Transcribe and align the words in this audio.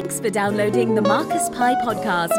Thanks 0.00 0.18
for 0.18 0.30
downloading 0.30 0.94
the 0.94 1.02
Marcus 1.02 1.50
Pye 1.50 1.74
podcast. 1.74 2.30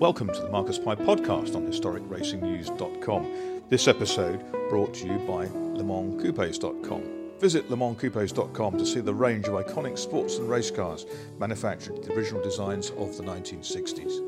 Welcome 0.00 0.28
to 0.28 0.40
the 0.40 0.48
Marcus 0.48 0.78
Pye 0.78 0.94
podcast 0.94 1.54
on 1.54 1.66
historicracingnews.com. 1.66 3.62
This 3.68 3.86
episode 3.86 4.42
brought 4.70 4.94
to 4.94 5.06
you 5.08 5.18
by 5.18 5.48
LeMansCoupes.com. 5.48 7.02
Visit 7.38 7.68
LeMansCoupes.com 7.68 8.78
to 8.78 8.86
see 8.86 9.00
the 9.00 9.12
range 9.12 9.46
of 9.46 9.62
iconic 9.62 9.98
sports 9.98 10.38
and 10.38 10.48
race 10.48 10.70
cars 10.70 11.04
manufactured 11.38 11.92
with 11.98 12.06
the 12.06 12.14
original 12.14 12.42
designs 12.42 12.92
of 12.92 13.14
the 13.18 13.22
1960s. 13.22 14.22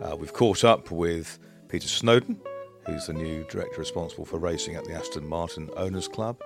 Uh, 0.00 0.14
we've 0.14 0.32
caught 0.32 0.62
up 0.62 0.92
with 0.92 1.40
Peter 1.68 1.88
Snowdon, 1.88 2.40
who's 2.88 3.06
the 3.06 3.12
new 3.12 3.44
director 3.50 3.78
responsible 3.78 4.24
for 4.24 4.38
racing 4.38 4.74
at 4.74 4.84
the 4.84 4.94
Aston 4.94 5.28
Martin 5.28 5.68
Owners 5.76 6.08
Club. 6.08 6.40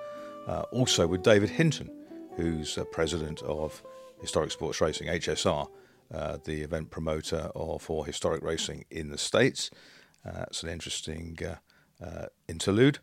Uh, 0.48 0.62
also 0.72 1.06
with 1.06 1.22
David 1.22 1.48
Hinton, 1.48 1.88
who's 2.34 2.76
uh, 2.76 2.84
president 2.86 3.42
of 3.42 3.80
Historic 4.20 4.50
Sports 4.50 4.80
Racing, 4.80 5.06
HSR, 5.06 5.68
uh, 6.12 6.38
the 6.42 6.62
event 6.62 6.90
promoter 6.90 7.52
of, 7.54 7.82
for 7.82 8.04
historic 8.04 8.42
racing 8.42 8.84
in 8.90 9.08
the 9.08 9.18
States. 9.18 9.70
Uh, 10.26 10.46
it's 10.48 10.64
an 10.64 10.68
interesting 10.68 11.38
uh, 11.46 12.04
uh, 12.04 12.26
interlude. 12.48 12.98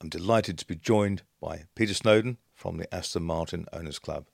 I'm 0.00 0.08
delighted 0.08 0.56
to 0.58 0.66
be 0.66 0.76
joined 0.76 1.22
by 1.42 1.64
Peter 1.74 1.92
Snowdon 1.92 2.38
from 2.54 2.78
the 2.78 2.92
Aston 2.94 3.22
Martin 3.22 3.66
Owners 3.74 3.98
Club. 3.98 4.24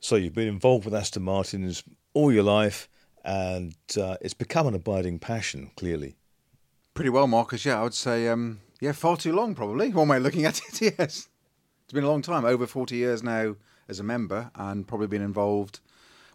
So, 0.00 0.16
you've 0.16 0.32
been 0.32 0.48
involved 0.48 0.86
with 0.86 0.94
Aston 0.94 1.22
Martins 1.22 1.84
all 2.14 2.32
your 2.32 2.44
life, 2.44 2.88
and 3.22 3.74
it's 3.94 4.32
become 4.32 4.66
an 4.66 4.74
abiding 4.74 5.18
passion, 5.18 5.70
clearly. 5.76 6.16
Pretty 7.00 7.08
well, 7.08 7.26
Marcus. 7.26 7.64
Yeah, 7.64 7.80
I 7.80 7.82
would 7.82 7.94
say, 7.94 8.28
um, 8.28 8.60
yeah, 8.78 8.92
far 8.92 9.16
too 9.16 9.32
long, 9.32 9.54
probably. 9.54 9.88
One 9.88 10.08
way 10.08 10.18
of 10.18 10.22
looking 10.22 10.44
at 10.44 10.58
it, 10.58 10.82
yes. 10.98 11.30
It's 11.84 11.94
been 11.94 12.04
a 12.04 12.10
long 12.10 12.20
time, 12.20 12.44
over 12.44 12.66
40 12.66 12.94
years 12.94 13.22
now 13.22 13.56
as 13.88 14.00
a 14.00 14.02
member, 14.02 14.50
and 14.54 14.86
probably 14.86 15.06
been 15.06 15.22
involved, 15.22 15.80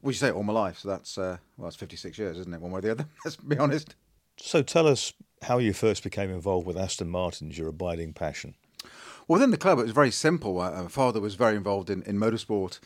would 0.02 0.16
you 0.16 0.18
say, 0.18 0.32
all 0.32 0.42
my 0.42 0.54
life. 0.54 0.80
So 0.80 0.88
that's, 0.88 1.20
uh, 1.20 1.38
well, 1.56 1.66
that's 1.66 1.76
56 1.76 2.18
years, 2.18 2.40
isn't 2.40 2.52
it? 2.52 2.62
One 2.62 2.72
way 2.72 2.80
or 2.80 2.82
the 2.82 2.90
other, 2.90 3.06
let's 3.24 3.36
be 3.36 3.60
honest. 3.60 3.94
So 4.38 4.64
tell 4.64 4.88
us 4.88 5.14
how 5.44 5.60
you 5.60 5.72
first 5.72 6.02
became 6.02 6.32
involved 6.32 6.66
with 6.66 6.80
Aston 6.80 7.10
Martin's, 7.10 7.60
your 7.60 7.68
abiding 7.68 8.14
passion. 8.14 8.56
Well, 9.28 9.36
within 9.36 9.52
the 9.52 9.58
club, 9.58 9.78
it 9.78 9.84
was 9.84 9.92
very 9.92 10.10
simple. 10.10 10.60
Uh, 10.60 10.82
my 10.82 10.88
father 10.88 11.22
was 11.22 11.36
very 11.36 11.58
involved 11.58 11.92
in, 11.92 12.02
in 12.08 12.18
motorsport. 12.18 12.80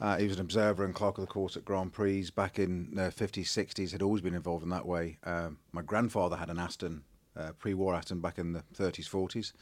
Uh, 0.00 0.16
he 0.16 0.28
was 0.28 0.36
an 0.36 0.42
observer 0.42 0.84
and 0.84 0.94
clerk 0.94 1.18
of 1.18 1.22
the 1.22 1.32
course 1.32 1.56
at 1.56 1.64
Grand 1.64 1.92
Prix 1.92 2.30
back 2.36 2.60
in 2.60 2.94
the 2.94 3.10
50s, 3.10 3.46
60s, 3.46 3.90
had 3.90 4.00
always 4.00 4.22
been 4.22 4.34
involved 4.34 4.62
in 4.62 4.70
that 4.70 4.86
way. 4.86 5.18
Um, 5.24 5.58
my 5.72 5.82
grandfather 5.82 6.36
had 6.36 6.50
an 6.50 6.60
Aston, 6.60 7.02
uh, 7.36 7.52
pre 7.58 7.74
war 7.74 7.94
Aston 7.94 8.20
back 8.20 8.38
in 8.38 8.52
the 8.52 8.62
30s, 8.74 9.08
40s. 9.08 9.52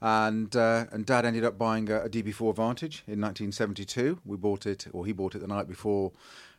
And, 0.00 0.54
uh, 0.56 0.86
and 0.90 1.06
dad 1.06 1.24
ended 1.24 1.44
up 1.44 1.56
buying 1.58 1.88
a, 1.88 2.02
a, 2.02 2.08
DB4 2.08 2.56
Vantage 2.56 3.04
in 3.06 3.20
1972. 3.20 4.18
We 4.24 4.36
bought 4.36 4.66
it, 4.66 4.86
or 4.92 5.06
he 5.06 5.12
bought 5.12 5.36
it 5.36 5.40
the 5.40 5.46
night 5.46 5.68
before 5.68 6.10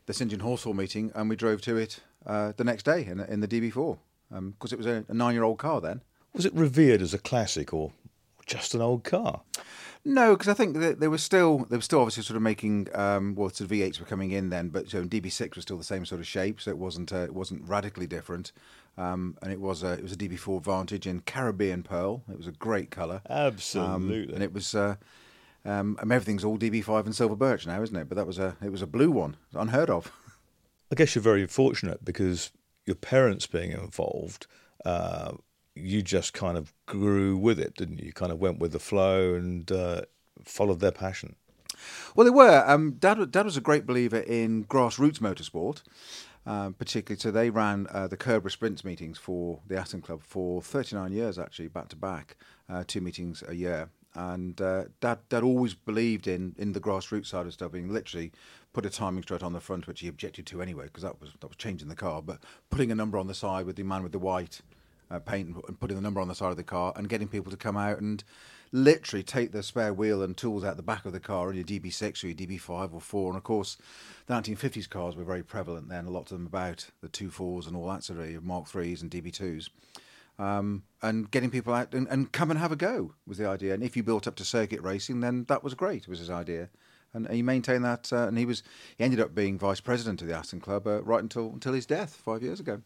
the 0.06 0.14
St 0.14 0.31
John 0.31 0.40
Horsfall 0.40 0.76
meeting, 0.76 1.12
and 1.14 1.30
we 1.30 1.36
drove 1.36 1.62
to 1.62 1.76
it 1.78 2.00
uh, 2.26 2.54
the 2.56 2.64
next 2.64 2.84
day 2.84 3.06
in, 3.06 3.20
in 3.20 3.42
the 3.42 3.48
DB4 3.48 3.98
because 4.30 4.38
um, 4.38 4.56
it 4.72 4.78
was 4.78 4.86
a, 4.86 5.06
a 5.08 5.14
nine 5.14 5.34
year 5.34 5.44
old 5.44 5.59
car 5.59 5.81
then. 5.81 6.02
Was 6.34 6.46
it 6.46 6.54
revered 6.54 7.02
as 7.02 7.14
a 7.14 7.20
classic 7.20 7.74
or 7.74 7.92
just 8.46 8.74
an 8.74 8.81
old 8.81 9.04
car? 9.04 9.42
No, 10.06 10.36
because 10.36 10.50
I 10.50 10.54
think 10.54 10.78
that 10.78 11.00
they 11.00 11.08
were 11.08 11.18
still 11.18 11.59
they 11.70 11.78
were 11.78 11.81
still 11.81 12.00
obviously 12.00 12.24
sort 12.24 12.36
of 12.36 12.42
making 12.42 12.90
um, 12.94 13.36
well, 13.36 13.48
the 13.48 13.64
V8s 13.64 14.00
were 14.00 14.06
coming 14.06 14.31
in 14.31 14.50
then, 14.50 14.70
but 14.70 14.90
so 14.90 15.04
DB6 15.04 15.56
was 15.56 15.64
still 15.64 15.78
the 15.78 15.84
same 15.84 16.06
sort 16.06 16.20
of 16.20 16.28
shape, 16.28 16.59
so 16.59 16.72
it 16.72 16.78
wasn't 16.78 17.14
uh, 17.14 17.18
it 17.24 17.34
wasn't 17.34 17.68
radically 17.68 18.08
different. 18.08 18.52
Um, 18.98 19.38
and 19.42 19.52
it 19.52 19.60
was 19.60 19.84
a 19.84 19.94
it 19.94 20.04
was 20.04 20.12
a 20.12 20.18
DB4 20.18 20.64
Vantage 20.64 21.08
in 21.08 21.22
Caribbean 21.22 21.84
pearl. 21.84 22.24
It 22.30 22.38
was 22.38 22.48
a 22.48 22.52
great 22.52 22.92
colour, 22.92 23.22
absolutely, 23.30 24.28
um, 24.28 24.34
and 24.36 24.44
it 24.44 24.54
was. 24.54 24.76
Uh, 24.76 24.96
um, 25.66 25.98
and 26.02 26.12
everything's 26.12 26.44
all 26.44 26.58
DB5 26.58 27.06
and 27.06 27.16
silver 27.16 27.38
birch 27.38 27.66
now, 27.66 27.82
isn't 27.82 27.96
it? 27.96 28.10
But 28.10 28.18
that 28.18 28.28
was 28.28 28.38
a 28.38 28.58
it 28.62 28.72
was 28.72 28.82
a 28.82 28.88
blue 28.88 29.12
one, 29.12 29.38
unheard 29.53 29.90
of. 29.90 30.12
I 30.92 30.96
guess 30.96 31.16
you're 31.16 31.24
very 31.24 31.48
fortunate 31.48 32.03
because 32.03 32.52
your 32.86 32.96
parents 32.96 33.48
being 33.48 33.72
involved. 33.72 34.48
Uh, 34.86 35.34
you 35.76 36.02
just 36.02 36.34
kind 36.34 36.58
of 36.58 36.74
grew 36.86 37.36
with 37.36 37.59
it, 37.59 37.76
didn't 37.76 38.00
you? 38.00 38.08
You 38.08 38.14
kind 38.14 38.32
of 38.32 38.40
went 38.40 38.59
with 38.59 38.74
the 38.74 38.80
flow 38.80 39.34
and 39.34 39.72
uh, 39.72 40.02
followed 40.44 40.82
their 40.82 40.92
passion. 40.92 41.36
Well, 42.16 42.26
they 42.26 42.32
were. 42.32 42.64
Um, 42.68 42.94
Dad, 43.00 43.32
Dad 43.32 43.46
was 43.46 43.58
a 43.58 43.62
great 43.62 43.86
believer 43.86 44.20
in 44.20 44.66
grassroots 44.66 45.20
motorsport, 45.20 45.82
uh, 46.46 46.72
particularly. 46.72 47.20
So 47.20 47.31
they 47.31 47.50
ran 47.50 47.88
uh, 47.92 48.08
the 48.08 48.18
Curborough 48.18 48.52
Sprints 48.52 48.84
meetings 48.84 49.18
for 49.18 49.59
the 49.68 49.78
Aston 49.78 50.02
Club 50.02 50.22
for 50.24 50.62
39 50.62 51.12
years, 51.12 51.40
actually, 51.40 51.68
back 51.68 51.90
to 51.90 51.96
back, 51.96 52.38
uh, 52.70 52.84
two 52.86 53.02
meetings 53.02 53.44
a 53.48 53.54
year. 53.54 53.90
And 54.16 54.62
uh, 54.62 54.86
Dad, 55.00 55.20
Dad 55.30 55.44
always 55.44 55.74
believed 55.74 56.28
in 56.28 56.56
in 56.59 56.74
the 56.74 56.80
grassroots 56.80 57.28
side 57.28 57.48
of 57.48 57.53
stuff, 57.53 57.72
being 57.72 57.92
literally 57.92 58.32
put 58.72 58.86
a 58.86 58.90
timing 58.90 59.24
strut 59.24 59.42
on 59.42 59.53
the 59.53 59.59
front, 59.59 59.88
which 59.88 60.02
he 60.02 60.08
objected 60.08 60.46
to 60.48 60.62
anyway, 60.62 60.86
because 60.86 61.03
that 61.03 61.20
was 61.20 61.32
that 61.40 61.48
was 61.48 61.58
changing 61.58 61.88
the 61.88 61.96
car. 61.96 62.22
But 62.22 62.44
putting 62.70 62.92
a 62.92 62.96
number 62.96 63.18
on 63.18 63.26
the 63.28 63.34
side 63.34 63.66
with 63.66 63.76
the 63.76 63.84
man 63.84 64.03
with 64.03 64.12
the 64.12 64.20
white 64.20 64.62
uh, 65.13 65.19
paint 65.19 65.56
and 65.68 65.79
putting 65.79 65.96
the 65.96 66.01
number 66.01 66.19
on 66.19 66.28
the 66.28 66.35
side 66.35 66.51
of 66.51 66.57
the 66.57 66.63
car 66.63 66.94
and 66.96 67.09
getting 67.09 67.28
people 67.28 67.51
to 67.51 67.57
come 67.57 67.78
out 67.78 68.00
and 68.00 68.24
literally 68.72 69.24
take 69.24 69.51
the 69.51 69.62
spare 69.62 69.94
wheel 69.94 70.24
and 70.24 70.35
tools 70.35 70.63
out 70.63 70.75
the 70.75 70.84
back 70.84 71.06
of 71.06 71.13
the 71.13 71.19
car 71.19 71.50
in 71.51 71.56
your 71.56 71.63
DB6 71.63 72.24
or 72.24 72.28
your 72.28 72.35
DB5 72.35 72.94
or 72.94 73.00
4. 73.00 73.29
And 73.29 73.38
of 73.38 73.44
course, 73.44 73.78
the 74.25 74.34
1950s 74.34 74.90
cars 74.90 75.16
were 75.16 75.23
very 75.23 75.44
prevalent 75.44 75.90
then, 75.90 76.06
a 76.06 76.09
lot 76.09 76.31
of 76.31 76.38
them 76.38 76.47
about 76.47 76.88
the 77.02 77.07
2.4s 77.07 77.68
and 77.68 77.75
all 77.75 77.88
that 77.90 78.03
sort 78.03 78.19
of 78.19 78.44
Mark 78.44 78.66
3s 78.66 79.02
and 79.02 79.12
DB2s. 79.12 79.69
Um, 80.40 80.84
and 81.03 81.29
getting 81.29 81.52
people 81.52 81.75
out 81.75 81.94
and, 81.94 82.07
and 82.07 82.31
come 82.31 82.50
and 82.50 82.59
have 82.59 82.72
a 82.72 82.75
go 82.75 83.13
was 83.28 83.38
the 83.38 83.47
idea. 83.47 83.75
And 83.75 83.84
if 83.84 83.96
you 83.96 84.02
built 84.02 84.28
up 84.28 84.35
to 84.38 84.44
circuit 84.44 84.81
racing, 84.81 85.19
then 85.19 85.46
that 85.47 85.63
was 85.63 85.75
great, 85.75 86.07
was 86.07 86.18
his 86.18 86.31
idea. 86.31 86.69
And 87.13 87.29
he 87.29 87.44
maintained 87.44 87.85
that, 87.85 88.12
uh, 88.12 88.28
and 88.28 88.40
he 88.40 88.46
was 88.46 88.63
he 88.97 89.03
ended 89.03 89.19
up 89.19 89.35
being 89.35 89.59
vice 89.59 89.79
president 89.79 90.23
of 90.23 90.28
the 90.28 90.34
Aston 90.34 90.59
Club 90.59 90.88
uh, 90.88 91.03
right 91.03 91.22
until 91.22 91.52
until 91.52 91.73
his 91.73 91.85
death 91.85 92.16
five 92.16 92.41
years 92.41 92.59
ago. 92.59 92.81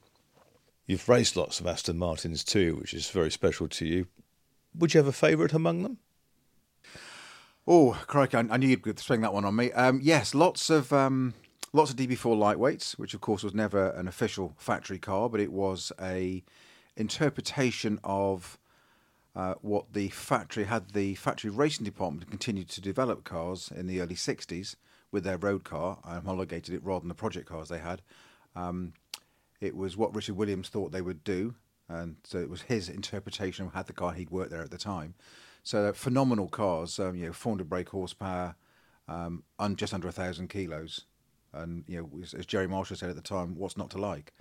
You've 0.87 1.09
raced 1.09 1.35
lots 1.35 1.59
of 1.59 1.67
Aston 1.67 1.97
Martins 1.97 2.45
too, 2.45 2.77
which 2.77 2.93
is 2.93 3.09
very 3.09 3.29
special 3.29 3.67
to 3.67 3.85
you. 3.85 4.07
Would 4.73 4.93
you 4.93 4.99
have 4.99 5.07
a 5.07 5.11
favourite 5.11 5.51
among 5.51 5.83
them? 5.83 5.97
Oh, 7.67 8.01
crikey! 8.07 8.37
I, 8.37 8.55
knew 8.55 8.69
you'd 8.69 8.99
swing 8.99 9.19
that 9.19 9.33
one 9.33 9.43
on 9.43 9.53
me. 9.53 9.73
Um, 9.73 9.99
yes, 10.01 10.33
lots 10.33 10.69
of 10.69 10.93
um, 10.93 11.33
lots 11.73 11.91
of 11.91 11.97
DB4 11.97 12.37
lightweights, 12.37 12.97
which 12.97 13.13
of 13.13 13.19
course 13.19 13.43
was 13.43 13.53
never 13.53 13.89
an 13.89 14.07
official 14.07 14.53
factory 14.57 14.97
car, 14.97 15.29
but 15.29 15.41
it 15.41 15.51
was 15.51 15.91
a 16.01 16.41
interpretation 16.95 17.99
of 18.05 18.57
uh, 19.35 19.55
what 19.59 19.91
the 19.91 20.07
factory 20.07 20.63
had. 20.63 20.91
The 20.91 21.15
factory 21.15 21.49
racing 21.49 21.83
department 21.83 22.29
continued 22.29 22.69
to 22.69 22.81
develop 22.81 23.25
cars 23.25 23.69
in 23.75 23.87
the 23.87 23.99
early 23.99 24.15
'60s 24.15 24.77
with 25.11 25.25
their 25.25 25.37
road 25.37 25.65
car 25.65 25.97
and 26.05 26.25
homologated 26.25 26.73
it 26.73 26.83
rather 26.85 27.01
than 27.01 27.09
the 27.09 27.15
project 27.15 27.49
cars 27.49 27.67
they 27.67 27.79
had. 27.79 28.01
Um, 28.55 28.93
it 29.59 29.75
was 29.75 29.97
what 29.97 30.15
Richard 30.15 30.35
Williams 30.35 30.69
thought 30.69 30.91
they 30.91 31.01
would 31.01 31.23
do, 31.23 31.55
and 31.89 32.17
so 32.23 32.37
it 32.39 32.49
was 32.49 32.63
his 32.63 32.89
interpretation 32.89 33.65
of 33.65 33.73
how 33.73 33.83
the 33.83 33.93
car 33.93 34.13
he'd 34.13 34.29
worked 34.29 34.51
there 34.51 34.61
at 34.61 34.71
the 34.71 34.77
time. 34.77 35.15
So 35.63 35.91
phenomenal 35.93 36.47
cars, 36.47 36.99
um, 36.99 37.15
you 37.15 37.25
know, 37.25 37.33
400 37.33 37.67
brake 37.67 37.89
horsepower, 37.89 38.55
um, 39.07 39.43
just 39.75 39.93
under 39.93 40.07
a 40.07 40.11
thousand 40.11 40.49
kilos, 40.49 41.05
and 41.53 41.83
you 41.87 42.01
know, 42.01 42.21
as 42.37 42.45
Gerry 42.45 42.67
Marshall 42.67 42.97
said 42.97 43.09
at 43.09 43.15
the 43.15 43.21
time, 43.21 43.55
what's 43.55 43.77
not 43.77 43.89
to 43.91 43.97
like? 43.97 44.33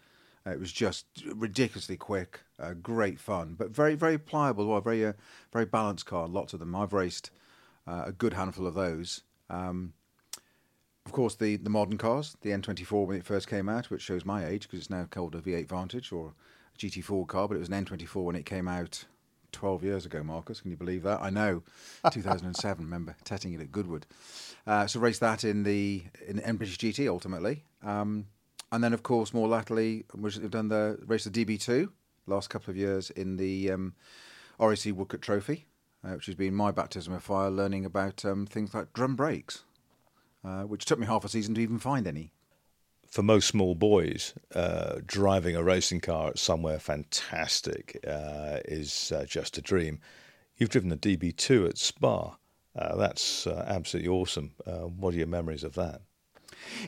Uh, 0.47 0.51
it 0.51 0.61
was 0.61 0.73
just 0.73 1.07
ridiculously 1.35 1.97
quick, 1.97 2.41
uh, 2.61 2.75
great 2.75 3.19
fun, 3.19 3.55
but 3.59 3.71
very, 3.71 3.95
very 3.95 4.19
pliable. 4.19 4.67
Well, 4.67 4.81
very, 4.81 5.05
uh, 5.05 5.15
very 5.53 5.65
balanced 5.65 6.07
car. 6.07 6.29
Lots 6.29 6.53
of 6.53 6.61
them. 6.61 6.75
I've 6.77 6.93
raced 6.93 7.31
uh, 7.87 8.05
a 8.07 8.13
good 8.13 8.35
handful 8.35 8.67
of 8.67 8.75
those. 8.75 9.23
Um, 9.51 9.93
of 11.07 11.13
course, 11.13 11.37
the, 11.37 11.57
the 11.57 11.71
modern 11.71 11.99
cars, 11.99 12.37
the 12.41 12.51
N24 12.51 13.07
when 13.07 13.17
it 13.17 13.25
first 13.25 13.49
came 13.49 13.69
out, 13.69 13.91
which 13.91 14.03
shows 14.03 14.25
my 14.25 14.45
age 14.45 14.63
because 14.63 14.81
it's 14.81 14.91
now 14.91 15.07
called 15.09 15.37
a 15.37 15.41
V8 15.41 15.69
Vantage 15.69 16.11
or 16.11 16.33
a 16.75 16.79
GT4 16.79 17.29
car, 17.29 17.47
but 17.47 17.55
it 17.57 17.61
was 17.61 17.69
an 17.69 17.85
N24 17.85 18.25
when 18.25 18.35
it 18.35 18.45
came 18.45 18.67
out 18.67 19.05
12 19.53 19.85
years 19.85 20.05
ago, 20.05 20.25
Marcus. 20.25 20.61
Can 20.61 20.73
you 20.73 20.77
believe 20.77 21.05
that? 21.05 21.23
I 21.23 21.31
know, 21.31 21.63
2007. 22.11 22.85
remember 22.85 23.15
testing 23.23 23.53
it 23.53 23.61
at 23.61 23.71
Goodwood. 23.71 24.05
Uh, 24.67 24.89
so 24.89 24.99
raced 24.99 25.21
that 25.21 25.45
in 25.45 25.63
the 25.63 26.03
in 26.27 26.37
the 26.39 26.53
British 26.55 26.77
GT 26.77 27.09
ultimately, 27.09 27.63
um, 27.85 28.27
and 28.73 28.83
then 28.83 28.93
of 28.93 29.05
course 29.05 29.33
more 29.33 29.47
latterly 29.47 30.05
we've 30.13 30.51
done 30.51 30.69
the 30.69 30.99
race 31.07 31.23
the 31.23 31.31
DB2 31.31 31.89
last 32.27 32.51
couple 32.51 32.73
of 32.73 32.77
years 32.77 33.11
in 33.11 33.37
the 33.37 33.71
um, 33.71 33.95
RAC 34.59 34.79
Woodcote 34.79 35.21
Trophy, 35.21 35.67
uh, 36.05 36.15
which 36.15 36.27
has 36.27 36.35
been 36.35 36.53
my 36.53 36.73
baptism 36.73 37.13
of 37.13 37.23
fire, 37.23 37.49
learning 37.49 37.85
about 37.85 38.25
um, 38.25 38.45
things 38.45 38.75
like 38.75 38.93
drum 38.93 39.15
brakes 39.15 39.63
uh, 40.47 40.63
which 40.63 40.85
took 40.85 40.99
me 40.99 41.07
half 41.07 41.25
a 41.25 41.29
season 41.29 41.55
to 41.55 41.61
even 41.61 41.79
find 41.79 42.07
any. 42.07 42.31
For 43.07 43.23
most 43.23 43.49
small 43.49 43.75
boys, 43.75 44.35
uh, 44.55 44.97
driving 45.07 45.57
a 45.57 45.63
racing 45.63 46.01
car 46.01 46.33
somewhere 46.37 46.79
fantastic 46.79 47.99
uh, 48.07 48.59
is 48.65 49.13
uh, 49.13 49.25
just 49.27 49.59
a 49.59 49.63
dream. 49.63 50.01
You've 50.57 50.71
driven 50.71 50.93
a 50.93 50.97
DB2 50.97 51.69
at 51.69 51.79
Spa. 51.79 52.37
Uh, 52.75 52.97
that's 52.97 53.47
absolutely 53.47 54.09
awesome. 54.09 54.53
what 54.99 55.15
are 55.15 55.17
your 55.17 55.27
memories 55.27 55.65
of 55.65 55.75
that? 55.75 56.03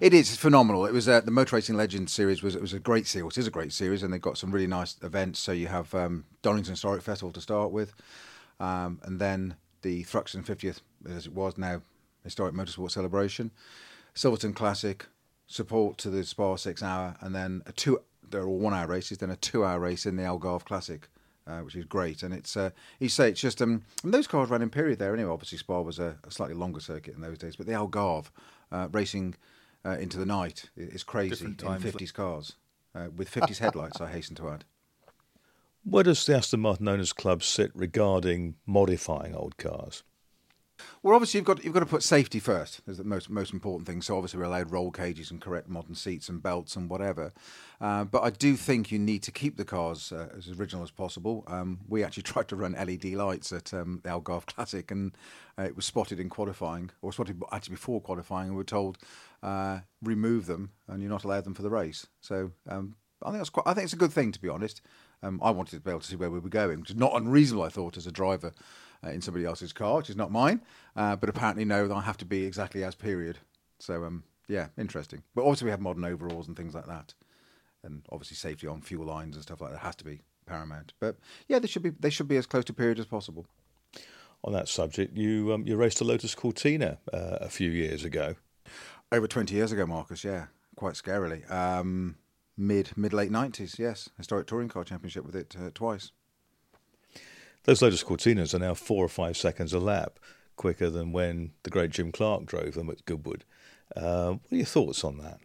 It 0.01 0.13
is 0.13 0.37
phenomenal. 0.37 0.87
It 0.87 0.93
was 0.93 1.09
uh, 1.09 1.21
the 1.21 1.31
Motor 1.31 1.57
Racing 1.57 1.77
Legends 1.77 2.13
series 2.13 2.43
was 2.43 2.55
it 2.55 2.61
was 2.61 2.73
a 2.73 2.79
great 2.79 3.07
series. 3.07 3.37
It 3.37 3.41
is 3.41 3.47
a 3.47 3.53
great 3.53 3.73
series, 3.73 4.03
and 4.03 4.13
they've 4.13 4.21
got 4.21 4.39
some 4.39 4.51
really 4.51 4.67
nice 4.67 4.97
events. 5.03 5.39
So 5.41 5.53
you 5.53 5.69
have 5.69 5.95
um, 5.95 6.25
Donington 6.43 6.73
Historic 6.73 7.03
Festival 7.03 7.33
to 7.33 7.41
start 7.41 7.71
with, 7.71 7.95
um, 8.61 9.01
and 9.05 9.21
then 9.21 9.57
the 9.83 10.05
Thruxton 10.05 10.45
50th, 10.45 10.81
as 11.09 11.27
it 11.27 11.33
was 11.33 11.57
now, 11.57 11.83
Historic 12.25 12.55
Motorsport 12.55 12.91
Celebration, 12.91 13.51
Silverstone 14.15 14.55
Classic, 14.55 15.07
support 15.47 15.99
to 15.99 16.11
the 16.11 16.25
Spa 16.25 16.57
Six 16.57 16.83
Hour, 16.83 17.17
and 17.21 17.35
then 17.35 17.63
a 17.67 17.73
two. 17.73 18.01
They're 18.31 18.47
all 18.47 18.59
one-hour 18.59 18.87
races. 18.87 19.19
Then 19.19 19.31
a 19.31 19.37
two-hour 19.37 19.81
race 19.81 20.05
in 20.05 20.17
the 20.17 20.25
Algarve 20.25 20.65
Classic. 20.65 21.09
Uh, 21.47 21.61
which 21.61 21.75
is 21.75 21.87
great. 21.87 22.23
And 22.23 22.35
it's 22.35 22.59
uh, 22.59 22.73
you 22.99 23.09
say 23.09 23.31
it's 23.31 23.41
just 23.41 23.63
um, 23.63 23.83
and 24.05 24.13
those 24.13 24.27
cars 24.27 24.51
ran 24.51 24.61
in 24.61 24.69
period 24.69 24.99
there 24.99 25.15
anyway. 25.15 25.31
Obviously, 25.31 25.57
Spa 25.57 25.81
was 25.81 25.99
a, 25.99 26.19
a 26.23 26.31
slightly 26.31 26.55
longer 26.55 26.79
circuit 26.79 27.15
in 27.15 27.23
those 27.23 27.39
days, 27.39 27.57
but 27.57 27.67
the 27.67 27.73
Algarve 27.73 28.27
uh, 28.71 28.89
racing 28.93 29.35
uh, 29.83 29.97
into 29.99 30.19
the 30.19 30.27
night 30.27 30.69
is 30.77 31.03
crazy 31.03 31.31
Different 31.31 31.63
in 31.63 31.69
times. 31.69 31.83
fifties 31.83 32.13
cars 32.13 32.57
uh, 32.95 33.07
with 33.17 33.31
fifties 33.31 33.61
headlights. 33.61 33.99
I 33.99 34.11
hasten 34.11 34.37
to 34.37 34.51
add. 34.51 34.65
Where 35.85 36.05
does 36.05 36.27
the 36.27 36.37
Aston 36.37 36.61
Martin 36.61 36.87
Owners 36.87 37.15
Club 37.15 37.43
sit 37.43 37.71
regarding 37.75 38.57
modifying 38.67 39.35
old 39.35 39.57
cars? 39.57 40.03
Well, 41.03 41.15
obviously 41.15 41.39
you've 41.39 41.47
got 41.47 41.63
you've 41.65 41.75
got 41.75 41.81
to 41.81 41.87
put 41.87 42.03
safety 42.03 42.41
first. 42.41 42.81
Is 42.89 42.99
the 42.99 43.05
most 43.05 43.31
most 43.31 43.53
important 43.53 43.87
thing. 43.87 44.03
So 44.03 44.17
obviously 44.17 44.39
we're 44.39 44.47
allowed 44.47 44.73
roll 44.73 44.91
cages 44.91 45.31
and 45.31 45.41
correct 45.41 45.69
modern 45.69 45.95
seats 45.95 46.29
and 46.29 46.43
belts 46.43 46.75
and 46.75 46.91
whatever. 46.91 47.33
Uh, 47.81 48.05
but 48.05 48.23
I 48.25 48.31
do 48.31 48.57
think 48.57 48.91
you 48.91 48.99
need 48.99 49.23
to 49.23 49.31
keep 49.31 49.57
the 49.57 49.65
cars 49.65 50.11
uh, 50.11 50.29
as 50.37 50.51
original 50.51 50.83
as 50.83 50.91
possible. 50.91 51.45
Um, 51.47 51.81
we 51.89 52.03
actually 52.03 52.23
tried 52.25 52.49
to 52.49 52.57
run 52.57 52.73
LED 52.73 53.05
lights 53.15 53.53
at 53.53 53.73
um, 53.73 54.01
the 54.03 54.11
Algarve 54.11 54.47
Classic, 54.47 54.91
and 54.91 55.13
uh, 55.59 55.63
it 55.63 55.77
was 55.77 55.85
spotted 55.85 56.19
in 56.19 56.29
qualifying, 56.29 56.91
or 57.01 57.13
spotted 57.13 57.41
actually 57.53 57.77
before 57.77 58.01
qualifying, 58.01 58.49
and 58.49 58.57
we 58.57 58.61
were 58.61 58.65
told 58.65 58.99
uh, 59.43 59.81
remove 60.03 60.47
them, 60.47 60.73
and 60.89 61.01
you're 61.01 61.11
not 61.11 61.25
allowed 61.25 61.45
them 61.45 61.55
for 61.55 61.63
the 61.63 61.71
race. 61.71 62.07
So 62.21 62.51
um, 62.69 62.97
I 63.23 63.27
think 63.27 63.39
that's 63.39 63.51
quite. 63.51 63.67
I 63.67 63.75
think 63.75 63.85
it's 63.85 63.93
a 63.93 63.97
good 63.97 64.13
thing 64.13 64.33
to 64.33 64.41
be 64.41 64.49
honest. 64.49 64.83
Um, 65.23 65.41
I 65.43 65.51
wanted 65.51 65.77
to 65.77 65.81
be 65.81 65.91
able 65.91 66.01
to 66.01 66.07
see 66.07 66.17
where 66.17 66.31
we 66.31 66.39
were 66.39 66.49
going, 66.49 66.81
which 66.81 66.91
is 66.91 66.97
not 66.97 67.15
unreasonable. 67.15 67.65
I 67.65 67.69
thought 67.69 67.97
as 67.97 68.07
a 68.07 68.13
driver 68.13 68.53
uh, 69.05 69.11
in 69.11 69.21
somebody 69.21 69.45
else's 69.45 69.73
car, 69.73 69.97
which 69.97 70.11
is 70.11 70.17
not 70.17 70.31
mine. 70.31 70.61
Uh, 70.97 71.17
but 71.17 71.29
apparently, 71.29 71.65
no, 71.65 71.93
I 71.93 72.01
have 72.03 72.19
to 72.19 72.25
be 72.25 72.45
exactly 72.45 72.85
as 72.85 72.95
period. 72.95 73.39
So, 73.79 74.05
um, 74.05 74.25
yeah, 74.49 74.69
interesting. 74.77 75.23
But 75.35 75.43
obviously, 75.43 75.67
we 75.67 75.71
have 75.71 75.81
modern 75.81 76.05
overalls 76.05 76.49
and 76.49 76.57
things 76.57 76.75
like 76.75 76.87
that, 76.87 77.15
and 77.85 78.03
obviously, 78.11 78.37
safety 78.37 78.67
on 78.67 78.81
fuel 78.81 79.07
lines 79.07 79.37
and 79.37 79.43
stuff 79.43 79.61
like 79.61 79.73
that 79.73 79.81
has 79.81 79.97
to 79.97 80.05
be 80.05 80.23
paramount. 80.47 80.95
But 80.99 81.19
yeah, 81.47 81.59
they 81.59 81.69
should 81.69 81.83
be 81.83 81.91
they 81.91 82.11
should 82.11 82.29
be 82.29 82.37
as 82.37 82.47
close 82.47 82.65
to 82.65 82.73
period 82.73 82.99
as 82.99 83.07
possible. 83.07 83.47
On 84.45 84.53
that 84.53 84.69
subject, 84.69 85.17
you 85.17 85.53
um, 85.53 85.67
you 85.67 85.77
raced 85.77 86.01
a 86.01 86.05
Lotus 86.05 86.35
Cortina 86.35 86.99
uh, 87.13 87.39
a 87.41 87.49
few 87.49 87.71
years 87.71 88.05
ago. 88.05 88.37
Over 89.13 89.27
twenty 89.27 89.55
years 89.55 89.73
ago, 89.73 89.87
Marcus. 89.87 90.25
Yeah, 90.25 90.47
quite 90.77 90.95
scarily. 90.95 91.49
Um, 91.51 92.17
mid 92.57 92.91
mid 92.97 93.13
late 93.13 93.31
nineties. 93.31 93.79
Yes, 93.79 94.09
historic 94.17 94.47
touring 94.47 94.69
car 94.69 94.85
championship 94.85 95.25
with 95.25 95.37
it 95.37 95.57
uh, 95.61 95.71
twice. 95.75 96.13
Those 97.69 97.83
Lotus 97.83 98.03
Cortinas 98.03 98.55
are 98.55 98.59
now 98.59 98.73
four 98.73 99.05
or 99.05 99.11
five 99.11 99.37
seconds 99.37 99.75
a 99.75 99.79
lap 99.79 100.19
quicker 100.57 100.89
than 100.89 101.13
when 101.13 101.51
the 101.65 101.71
great 101.71 101.91
Jim 101.91 102.11
Clark 102.11 102.47
drove 102.47 102.73
them 102.73 102.89
at 102.89 103.05
Goodwood. 103.05 103.45
Uh, 103.95 104.31
what 104.31 104.53
are 104.53 104.57
your 104.57 104.65
thoughts 104.65 105.05
on 105.05 105.19
that? 105.19 105.39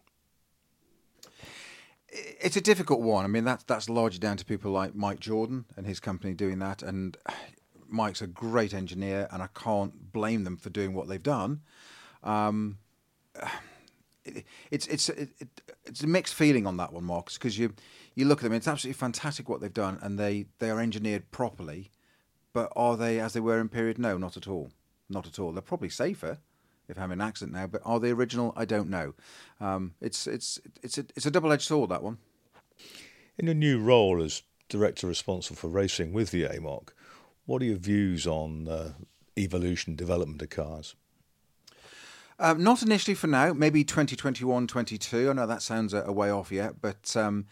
It's 2.08 2.56
a 2.56 2.62
difficult 2.62 3.02
one. 3.02 3.26
I 3.26 3.28
mean, 3.28 3.44
that's 3.44 3.64
that's 3.64 3.90
largely 3.90 4.20
down 4.20 4.38
to 4.38 4.44
people 4.46 4.70
like 4.70 4.94
Mike 4.94 5.20
Jordan 5.20 5.66
and 5.76 5.86
his 5.86 6.00
company 6.00 6.32
doing 6.32 6.60
that. 6.60 6.82
And 6.82 7.14
Mike's 7.88 8.22
a 8.22 8.26
great 8.26 8.72
engineer, 8.72 9.28
and 9.30 9.42
I 9.42 9.48
can't 9.48 10.10
blame 10.10 10.44
them 10.44 10.56
for 10.56 10.70
doing 10.70 10.94
what 10.94 11.08
they've 11.08 11.22
done. 11.22 11.60
Um, 12.22 12.78
it, 14.24 14.46
it's 14.70 14.86
it's 14.86 15.10
it, 15.10 15.28
it's 15.84 16.02
a 16.02 16.06
mixed 16.06 16.32
feeling 16.32 16.66
on 16.66 16.78
that 16.78 16.90
one, 16.90 17.04
Marcus, 17.04 17.36
because 17.36 17.58
you 17.58 17.74
you 18.14 18.24
look 18.24 18.38
at 18.38 18.44
them. 18.44 18.54
It's 18.54 18.66
absolutely 18.66 18.98
fantastic 18.98 19.46
what 19.46 19.60
they've 19.60 19.70
done, 19.70 19.98
and 20.00 20.18
they 20.18 20.46
they 20.58 20.70
are 20.70 20.80
engineered 20.80 21.30
properly. 21.30 21.90
But 22.54 22.72
are 22.74 22.96
they 22.96 23.20
as 23.20 23.34
they 23.34 23.40
were 23.40 23.60
in 23.60 23.68
period? 23.68 23.98
No, 23.98 24.16
not 24.16 24.38
at 24.38 24.48
all. 24.48 24.70
Not 25.10 25.26
at 25.26 25.38
all. 25.38 25.52
They're 25.52 25.60
probably 25.60 25.90
safer 25.90 26.38
if 26.88 26.96
having 26.96 27.20
an 27.20 27.26
accident 27.26 27.56
now, 27.56 27.66
but 27.66 27.82
are 27.84 28.00
they 28.00 28.10
original? 28.10 28.52
I 28.56 28.64
don't 28.64 28.88
know. 28.88 29.14
Um, 29.60 29.94
it's 30.00 30.26
it's 30.26 30.60
it's 30.82 30.96
a 30.96 31.04
it's 31.16 31.26
a 31.26 31.30
double 31.30 31.52
edged 31.52 31.64
sword 31.64 31.90
that 31.90 32.02
one. 32.02 32.18
In 33.36 33.46
your 33.46 33.54
new 33.54 33.80
role 33.80 34.22
as 34.22 34.42
director 34.68 35.06
responsible 35.06 35.56
for 35.56 35.68
racing 35.68 36.12
with 36.12 36.30
the 36.30 36.44
AMOC, 36.44 36.88
what 37.46 37.60
are 37.60 37.66
your 37.66 37.76
views 37.76 38.26
on 38.26 38.68
uh, 38.68 38.92
evolution, 39.36 39.96
development 39.96 40.40
of 40.40 40.50
cars? 40.50 40.94
Um, 42.38 42.62
not 42.62 42.82
initially 42.82 43.14
for 43.14 43.26
now. 43.26 43.52
Maybe 43.52 43.84
2021, 43.84 44.66
22. 44.66 45.30
I 45.30 45.32
know 45.32 45.46
that 45.46 45.62
sounds 45.62 45.94
a, 45.94 46.02
a 46.02 46.12
way 46.12 46.30
off 46.30 46.50
yet, 46.50 46.80
but 46.80 47.16
um, 47.16 47.46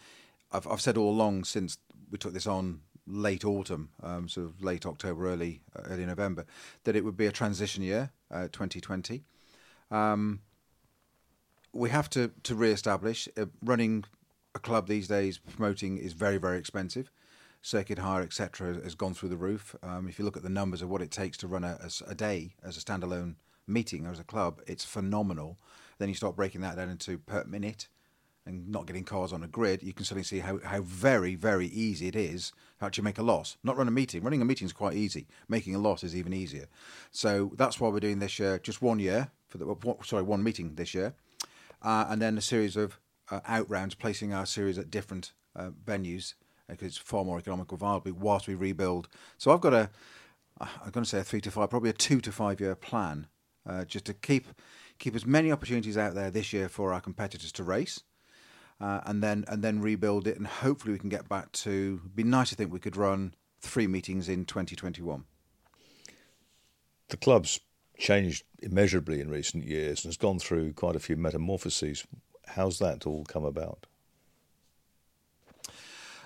I've, 0.51 0.67
I've 0.67 0.81
said 0.81 0.97
all 0.97 1.09
along 1.09 1.45
since 1.45 1.77
we 2.11 2.17
took 2.17 2.33
this 2.33 2.47
on 2.47 2.81
late 3.07 3.43
autumn, 3.45 3.89
um, 4.01 4.27
sort 4.27 4.47
of 4.47 4.63
late 4.63 4.85
October, 4.85 5.27
early 5.27 5.61
uh, 5.75 5.83
early 5.89 6.05
November, 6.05 6.45
that 6.83 6.95
it 6.95 7.03
would 7.03 7.17
be 7.17 7.25
a 7.25 7.31
transition 7.31 7.83
year, 7.83 8.11
uh, 8.31 8.47
2020. 8.51 9.23
Um, 9.91 10.41
we 11.73 11.89
have 11.89 12.09
to 12.11 12.31
to 12.43 12.55
re-establish 12.55 13.27
uh, 13.37 13.45
running 13.63 14.05
a 14.55 14.59
club 14.59 14.87
these 14.87 15.07
days. 15.07 15.37
Promoting 15.37 15.97
is 15.97 16.13
very 16.13 16.37
very 16.37 16.57
expensive. 16.57 17.11
Circuit 17.61 17.99
hire, 17.99 18.21
etc., 18.21 18.73
has 18.83 18.93
gone 18.93 19.13
through 19.13 19.29
the 19.29 19.37
roof. 19.37 19.73
Um, 19.81 20.09
if 20.09 20.19
you 20.19 20.25
look 20.25 20.35
at 20.35 20.43
the 20.43 20.49
numbers 20.49 20.81
of 20.81 20.89
what 20.89 21.01
it 21.01 21.11
takes 21.11 21.37
to 21.37 21.47
run 21.47 21.63
a, 21.63 21.79
a, 21.81 22.11
a 22.11 22.15
day 22.15 22.55
as 22.61 22.75
a 22.75 22.81
standalone 22.81 23.35
meeting 23.67 24.05
or 24.05 24.11
as 24.11 24.19
a 24.19 24.25
club, 24.25 24.59
it's 24.67 24.83
phenomenal. 24.83 25.57
Then 25.97 26.09
you 26.09 26.15
start 26.15 26.35
breaking 26.35 26.59
that 26.59 26.75
down 26.75 26.89
into 26.89 27.17
per 27.19 27.45
minute 27.45 27.87
and 28.45 28.67
not 28.67 28.85
getting 28.85 29.03
cars 29.03 29.31
on 29.31 29.43
a 29.43 29.47
grid, 29.47 29.83
you 29.83 29.93
can 29.93 30.03
suddenly 30.03 30.23
see 30.23 30.39
how, 30.39 30.59
how 30.63 30.81
very, 30.81 31.35
very 31.35 31.67
easy 31.67 32.07
it 32.07 32.15
is 32.15 32.51
to 32.79 32.85
actually 32.85 33.05
make 33.05 33.17
a 33.17 33.23
loss. 33.23 33.57
Not 33.63 33.77
run 33.77 33.87
a 33.87 33.91
meeting. 33.91 34.21
Running 34.23 34.41
a 34.41 34.45
meeting 34.45 34.65
is 34.65 34.73
quite 34.73 34.95
easy. 34.95 35.27
Making 35.47 35.75
a 35.75 35.79
loss 35.79 36.03
is 36.03 36.15
even 36.15 36.33
easier. 36.33 36.67
So 37.11 37.51
that's 37.55 37.79
why 37.79 37.89
we're 37.89 38.01
doing 38.01 38.19
this 38.19 38.39
year, 38.39 38.59
just 38.59 38.81
one 38.81 38.99
year, 38.99 39.31
for 39.47 39.57
the 39.57 39.95
sorry, 40.03 40.23
one 40.23 40.43
meeting 40.43 40.75
this 40.75 40.93
year, 40.93 41.13
uh, 41.81 42.05
and 42.09 42.21
then 42.21 42.37
a 42.37 42.41
series 42.41 42.75
of 42.75 42.99
uh, 43.31 43.39
out 43.47 43.69
rounds, 43.69 43.95
placing 43.95 44.33
our 44.33 44.45
series 44.45 44.77
at 44.77 44.91
different 44.91 45.31
uh, 45.55 45.69
venues 45.85 46.33
because 46.67 46.87
it's 46.87 46.97
far 46.97 47.23
more 47.23 47.37
economical 47.37 47.77
viably 47.77 48.11
whilst 48.11 48.47
we 48.47 48.55
rebuild. 48.55 49.07
So 49.37 49.51
I've 49.51 49.61
got 49.61 49.73
a, 49.73 49.89
I'm 50.59 50.91
going 50.91 51.03
to 51.03 51.09
say 51.09 51.19
a 51.19 51.23
three 51.23 51.41
to 51.41 51.51
five, 51.51 51.69
probably 51.69 51.89
a 51.89 51.93
two 51.93 52.19
to 52.21 52.31
five 52.31 52.59
year 52.59 52.75
plan, 52.75 53.27
uh, 53.67 53.85
just 53.85 54.05
to 54.05 54.13
keep 54.13 54.47
keep 54.99 55.15
as 55.15 55.25
many 55.25 55.51
opportunities 55.51 55.97
out 55.97 56.15
there 56.15 56.31
this 56.31 56.53
year 56.53 56.69
for 56.69 56.93
our 56.93 57.01
competitors 57.01 57.51
to 57.51 57.63
race 57.63 58.01
uh, 58.83 58.99
and 59.05 59.23
then 59.23 59.45
and 59.47 59.63
then 59.63 59.79
rebuild 59.79 60.27
it, 60.27 60.35
and 60.37 60.45
hopefully 60.45 60.91
we 60.91 60.99
can 60.99 61.07
get 61.07 61.29
back 61.29 61.49
to. 61.53 62.01
It'd 62.03 62.15
be 62.17 62.23
nice 62.23 62.49
to 62.49 62.55
think 62.55 62.71
we 62.71 62.79
could 62.79 62.97
run 62.97 63.33
three 63.61 63.87
meetings 63.87 64.27
in 64.27 64.43
2021. 64.43 65.23
The 67.07 67.15
club's 67.15 67.61
changed 67.97 68.43
immeasurably 68.61 69.21
in 69.21 69.29
recent 69.29 69.63
years 69.63 70.03
and 70.03 70.09
has 70.09 70.17
gone 70.17 70.37
through 70.37 70.73
quite 70.73 70.97
a 70.97 70.99
few 70.99 71.15
metamorphoses. 71.15 72.05
How's 72.45 72.79
that 72.79 73.07
all 73.07 73.23
come 73.23 73.45
about? 73.45 73.85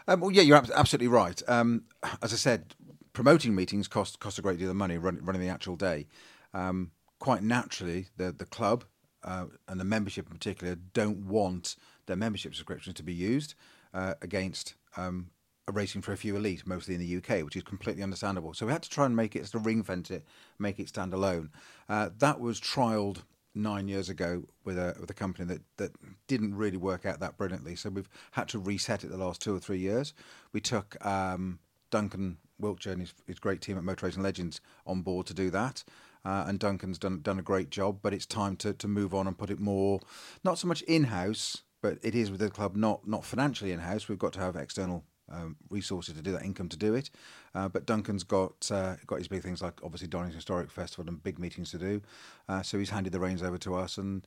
Um, 0.07 0.21
well, 0.21 0.31
yeah, 0.31 0.41
you're 0.41 0.63
absolutely 0.73 1.09
right. 1.09 1.39
Um, 1.47 1.83
as 2.23 2.33
I 2.33 2.37
said, 2.37 2.73
promoting 3.13 3.53
meetings 3.53 3.87
cost 3.87 4.19
cost 4.19 4.39
a 4.39 4.41
great 4.41 4.57
deal 4.57 4.71
of 4.71 4.75
money 4.75 4.97
run, 4.97 5.19
running 5.21 5.43
the 5.43 5.49
actual 5.49 5.75
day. 5.75 6.07
Um, 6.55 6.89
quite 7.19 7.43
naturally, 7.43 8.07
the 8.17 8.31
the 8.31 8.45
club 8.45 8.83
uh, 9.23 9.45
and 9.67 9.79
the 9.79 9.85
membership 9.85 10.25
in 10.25 10.33
particular 10.33 10.73
don't 10.73 11.27
want 11.27 11.75
their 12.07 12.15
membership 12.15 12.55
subscriptions 12.55 12.95
to 12.95 13.03
be 13.03 13.13
used 13.13 13.53
uh, 13.93 14.15
against 14.21 14.73
um, 14.95 15.29
a 15.67 15.71
racing 15.71 16.01
for 16.01 16.13
a 16.13 16.17
few 16.17 16.35
elite, 16.35 16.65
mostly 16.65 16.95
in 16.95 17.01
the 17.01 17.17
UK, 17.17 17.43
which 17.43 17.55
is 17.55 17.63
completely 17.63 18.01
understandable. 18.01 18.53
So 18.53 18.65
we 18.65 18.71
had 18.71 18.83
to 18.83 18.89
try 18.89 19.05
and 19.05 19.15
make 19.15 19.35
it, 19.35 19.45
to 19.45 19.59
ring 19.59 19.83
fence 19.83 20.09
it, 20.09 20.25
make 20.57 20.79
it 20.79 20.89
stand 20.89 21.13
alone. 21.13 21.51
Uh, 21.89 22.09
that 22.19 22.39
was 22.39 22.59
trialled 22.59 23.23
nine 23.53 23.87
years 23.87 24.07
ago 24.07 24.43
with 24.63 24.77
a 24.77 24.95
with 24.99 25.09
a 25.09 25.13
company 25.13 25.45
that, 25.45 25.61
that 25.77 25.91
didn't 26.27 26.55
really 26.55 26.77
work 26.77 27.05
out 27.05 27.19
that 27.19 27.37
brilliantly. 27.37 27.75
So 27.75 27.89
we've 27.89 28.09
had 28.31 28.47
to 28.49 28.59
reset 28.59 29.03
it 29.03 29.09
the 29.09 29.17
last 29.17 29.41
two 29.41 29.55
or 29.55 29.59
three 29.59 29.79
years. 29.79 30.13
We 30.53 30.61
took 30.61 31.03
um, 31.05 31.59
Duncan 31.89 32.37
Wiltshire 32.59 32.93
and 32.93 33.01
his, 33.01 33.13
his 33.25 33.39
great 33.39 33.61
team 33.61 33.77
at 33.77 33.83
Motor 33.83 34.05
Racing 34.05 34.23
Legends 34.23 34.61
on 34.85 35.01
board 35.01 35.27
to 35.27 35.33
do 35.33 35.49
that. 35.51 35.83
Uh, 36.25 36.45
and 36.47 36.59
Duncan's 36.59 36.97
done 36.97 37.21
done 37.21 37.39
a 37.39 37.43
great 37.43 37.69
job, 37.69 37.99
but 38.01 38.13
it's 38.13 38.25
time 38.25 38.55
to, 38.57 38.73
to 38.73 38.87
move 38.87 39.13
on 39.13 39.27
and 39.27 39.37
put 39.37 39.49
it 39.49 39.59
more, 39.59 39.99
not 40.43 40.57
so 40.57 40.67
much 40.67 40.81
in 40.83 41.05
house, 41.05 41.63
but 41.81 41.97
it 42.01 42.15
is 42.15 42.31
with 42.31 42.39
the 42.39 42.49
club 42.49 42.75
not 42.75 43.07
not 43.07 43.23
financially 43.23 43.71
in 43.71 43.79
house. 43.79 44.07
We've 44.07 44.19
got 44.19 44.33
to 44.33 44.39
have 44.39 44.55
external 44.55 45.03
um, 45.31 45.57
resources 45.69 46.15
to 46.15 46.21
do 46.21 46.31
that, 46.31 46.43
income 46.43 46.69
to 46.69 46.77
do 46.77 46.95
it. 46.95 47.09
Uh, 47.53 47.67
but 47.67 47.85
Duncan's 47.85 48.23
got 48.23 48.69
uh, 48.71 48.95
got 49.05 49.19
his 49.19 49.27
big 49.27 49.43
things 49.43 49.61
like 49.61 49.83
obviously 49.83 50.07
Donington 50.07 50.37
Historic 50.37 50.71
Festival 50.71 51.09
and 51.09 51.21
big 51.21 51.39
meetings 51.39 51.71
to 51.71 51.77
do. 51.77 52.01
Uh, 52.47 52.61
so 52.61 52.77
he's 52.79 52.89
handed 52.89 53.13
the 53.13 53.19
reins 53.19 53.43
over 53.43 53.57
to 53.59 53.75
us, 53.75 53.97
and 53.97 54.25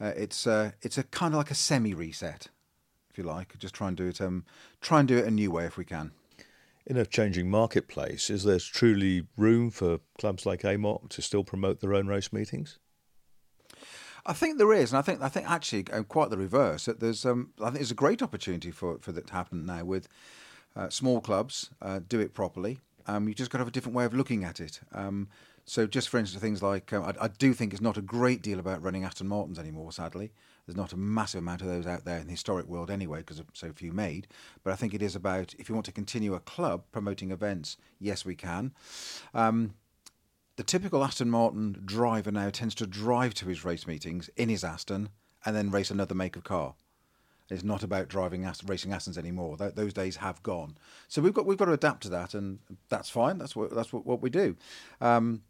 uh, 0.00 0.12
it's 0.16 0.46
uh, 0.46 0.72
it's 0.82 0.98
a 0.98 1.04
kind 1.04 1.34
of 1.34 1.38
like 1.38 1.50
a 1.50 1.54
semi 1.54 1.94
reset, 1.94 2.48
if 3.10 3.18
you 3.18 3.24
like. 3.24 3.58
Just 3.58 3.74
try 3.74 3.88
and 3.88 3.96
do 3.96 4.08
it 4.08 4.20
um, 4.20 4.44
try 4.80 5.00
and 5.00 5.08
do 5.08 5.18
it 5.18 5.26
a 5.26 5.30
new 5.30 5.50
way 5.50 5.64
if 5.64 5.76
we 5.76 5.84
can. 5.84 6.12
In 6.84 6.96
a 6.96 7.06
changing 7.06 7.48
marketplace, 7.48 8.28
is 8.28 8.42
there 8.42 8.58
truly 8.58 9.28
room 9.36 9.70
for 9.70 10.00
clubs 10.18 10.44
like 10.44 10.62
AMOC 10.62 11.08
to 11.10 11.22
still 11.22 11.44
promote 11.44 11.80
their 11.80 11.94
own 11.94 12.08
race 12.08 12.32
meetings? 12.32 12.80
I 14.24 14.32
think 14.32 14.58
there 14.58 14.72
is, 14.72 14.92
and 14.92 14.98
I 14.98 15.02
think 15.02 15.20
I 15.20 15.28
think 15.28 15.50
actually 15.50 15.86
um, 15.92 16.04
quite 16.04 16.30
the 16.30 16.38
reverse. 16.38 16.84
That 16.84 17.00
there's, 17.00 17.26
um, 17.26 17.50
I 17.60 17.66
think 17.66 17.76
there's 17.76 17.90
a 17.90 17.94
great 17.94 18.22
opportunity 18.22 18.70
for 18.70 18.98
for 19.00 19.12
that 19.12 19.26
to 19.28 19.32
happen 19.32 19.66
now 19.66 19.84
with 19.84 20.08
uh, 20.76 20.88
small 20.90 21.20
clubs. 21.20 21.70
Uh, 21.80 22.00
do 22.06 22.20
it 22.20 22.34
properly. 22.34 22.78
Um, 23.06 23.28
you 23.28 23.34
just 23.34 23.50
got 23.50 23.58
to 23.58 23.62
have 23.62 23.68
a 23.68 23.72
different 23.72 23.96
way 23.96 24.04
of 24.04 24.14
looking 24.14 24.44
at 24.44 24.60
it. 24.60 24.80
Um, 24.92 25.28
so, 25.64 25.86
just 25.86 26.08
for 26.08 26.18
instance, 26.18 26.42
things 26.42 26.62
like 26.62 26.92
um, 26.92 27.04
I, 27.04 27.24
I, 27.24 27.28
do 27.28 27.52
think 27.52 27.72
it's 27.72 27.82
not 27.82 27.96
a 27.96 28.02
great 28.02 28.42
deal 28.42 28.58
about 28.58 28.82
running 28.82 29.04
Aston 29.04 29.28
Martins 29.28 29.58
anymore. 29.58 29.92
Sadly, 29.92 30.32
there's 30.66 30.76
not 30.76 30.92
a 30.92 30.96
massive 30.96 31.38
amount 31.38 31.62
of 31.62 31.68
those 31.68 31.86
out 31.86 32.04
there 32.04 32.18
in 32.18 32.26
the 32.26 32.32
historic 32.32 32.66
world 32.66 32.90
anyway, 32.90 33.20
because 33.20 33.38
of 33.38 33.46
so 33.52 33.72
few 33.72 33.92
made. 33.92 34.26
But 34.64 34.72
I 34.72 34.76
think 34.76 34.92
it 34.92 35.02
is 35.02 35.14
about 35.14 35.54
if 35.58 35.68
you 35.68 35.74
want 35.74 35.86
to 35.86 35.92
continue 35.92 36.34
a 36.34 36.40
club 36.40 36.84
promoting 36.90 37.30
events, 37.30 37.76
yes, 38.00 38.24
we 38.24 38.34
can. 38.34 38.72
Um, 39.34 39.74
the 40.56 40.62
typical 40.62 41.04
Aston 41.04 41.30
Martin 41.30 41.80
driver 41.84 42.30
now 42.30 42.50
tends 42.50 42.74
to 42.76 42.86
drive 42.86 43.34
to 43.34 43.46
his 43.46 43.64
race 43.64 43.86
meetings 43.86 44.28
in 44.36 44.48
his 44.48 44.64
Aston 44.64 45.08
and 45.44 45.56
then 45.56 45.70
race 45.70 45.90
another 45.90 46.14
make 46.14 46.36
of 46.36 46.44
car. 46.44 46.74
It's 47.48 47.64
not 47.64 47.82
about 47.82 48.08
driving 48.08 48.50
racing 48.64 48.92
Astons 48.92 49.18
anymore. 49.18 49.56
Th- 49.56 49.74
those 49.74 49.92
days 49.92 50.16
have 50.16 50.42
gone. 50.42 50.76
So 51.08 51.20
we've 51.20 51.34
got 51.34 51.44
we've 51.44 51.58
got 51.58 51.66
to 51.66 51.72
adapt 51.72 52.02
to 52.04 52.08
that, 52.10 52.34
and 52.34 52.60
that's 52.88 53.10
fine. 53.10 53.38
That's 53.38 53.54
what 53.54 53.74
that's 53.74 53.92
what, 53.92 54.06
what 54.06 54.22
we 54.22 54.30
do. 54.30 54.56
Um, 55.00 55.42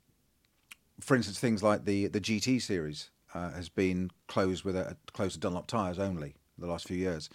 for 1.00 1.16
instance, 1.16 1.38
things 1.38 1.62
like 1.62 1.84
the 1.84 2.08
the 2.08 2.20
GT 2.20 2.60
series 2.60 3.10
uh, 3.34 3.50
has 3.50 3.68
been 3.68 4.10
closed 4.26 4.64
with 4.64 4.76
a 4.76 4.96
closed 5.12 5.34
to 5.34 5.40
Dunlop 5.40 5.66
tyres 5.66 5.98
only 5.98 6.34
the 6.58 6.66
last 6.66 6.88
few 6.88 6.96
years, 6.96 7.30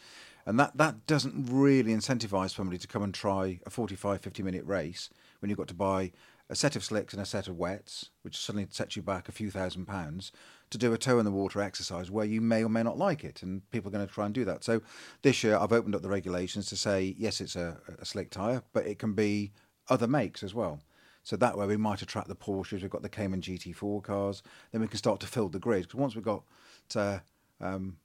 and 0.46 0.60
that 0.60 0.76
that 0.78 1.06
doesn't 1.08 1.48
really 1.50 1.94
incentivise 1.94 2.54
somebody 2.54 2.78
to 2.78 2.88
come 2.88 3.04
and 3.04 3.14
try 3.14 3.60
a 3.66 3.70
45, 3.70 4.22
50 4.22 4.44
minute 4.44 4.66
race 4.66 5.10
when 5.40 5.50
you've 5.50 5.58
got 5.58 5.68
to 5.70 5.76
buy 5.76 6.12
a 6.50 6.56
set 6.56 6.76
of 6.76 6.84
slicks 6.84 7.14
and 7.14 7.22
a 7.22 7.26
set 7.26 7.48
of 7.48 7.58
wets, 7.58 8.10
which 8.22 8.38
suddenly 8.38 8.68
sets 8.70 8.96
you 8.96 9.02
back 9.02 9.28
a 9.28 9.34
few 9.34 9.52
thousand 9.52 9.86
pounds, 9.86 10.32
to 10.70 10.78
do 10.78 10.94
a 10.94 10.98
toe 10.98 11.20
in 11.20 11.26
the 11.26 11.32
water 11.32 11.62
exercise 11.62 12.10
where 12.10 12.26
you 12.26 12.42
may 12.42 12.64
or 12.64 12.70
may 12.70 12.84
not 12.84 12.98
like 12.98 13.24
it, 13.24 13.44
and 13.44 13.70
people 13.72 13.90
are 13.90 13.92
going 13.92 14.08
to 14.08 14.14
try 14.14 14.26
and 14.26 14.34
do 14.34 14.46
that. 14.46 14.64
So 14.64 14.82
this 15.22 15.44
year 15.44 15.58
I've 15.58 15.74
opened 15.74 15.96
up 15.96 16.02
the 16.02 16.10
regulations 16.10 16.68
to 16.68 16.76
say 16.76 17.16
yes, 17.18 17.42
it's 17.42 17.56
a, 17.56 17.78
a 18.00 18.06
slick 18.06 18.30
tyre, 18.30 18.64
but 18.74 18.86
it 18.86 19.00
can 19.00 19.14
be 19.14 19.52
other 19.90 20.08
makes 20.08 20.44
as 20.44 20.54
well. 20.54 20.80
So 21.24 21.36
that 21.36 21.58
way 21.58 21.66
we 21.66 21.76
might 21.76 22.02
attract 22.02 22.30
the 22.30 22.36
Porsches. 22.36 22.82
We've 22.82 22.90
got 22.90 23.02
the 23.02 23.10
Cayman 23.10 23.42
GT4 23.42 24.02
cars. 24.02 24.44
Then 24.72 24.80
we 24.80 24.88
can 24.88 24.98
start 24.98 25.20
to 25.20 25.28
fill 25.28 25.50
the 25.50 25.60
grid 25.60 25.84
because 25.84 26.00
once 26.00 26.16
we've 26.16 26.24
got 26.24 26.44
to, 26.90 27.22
um, 27.60 27.98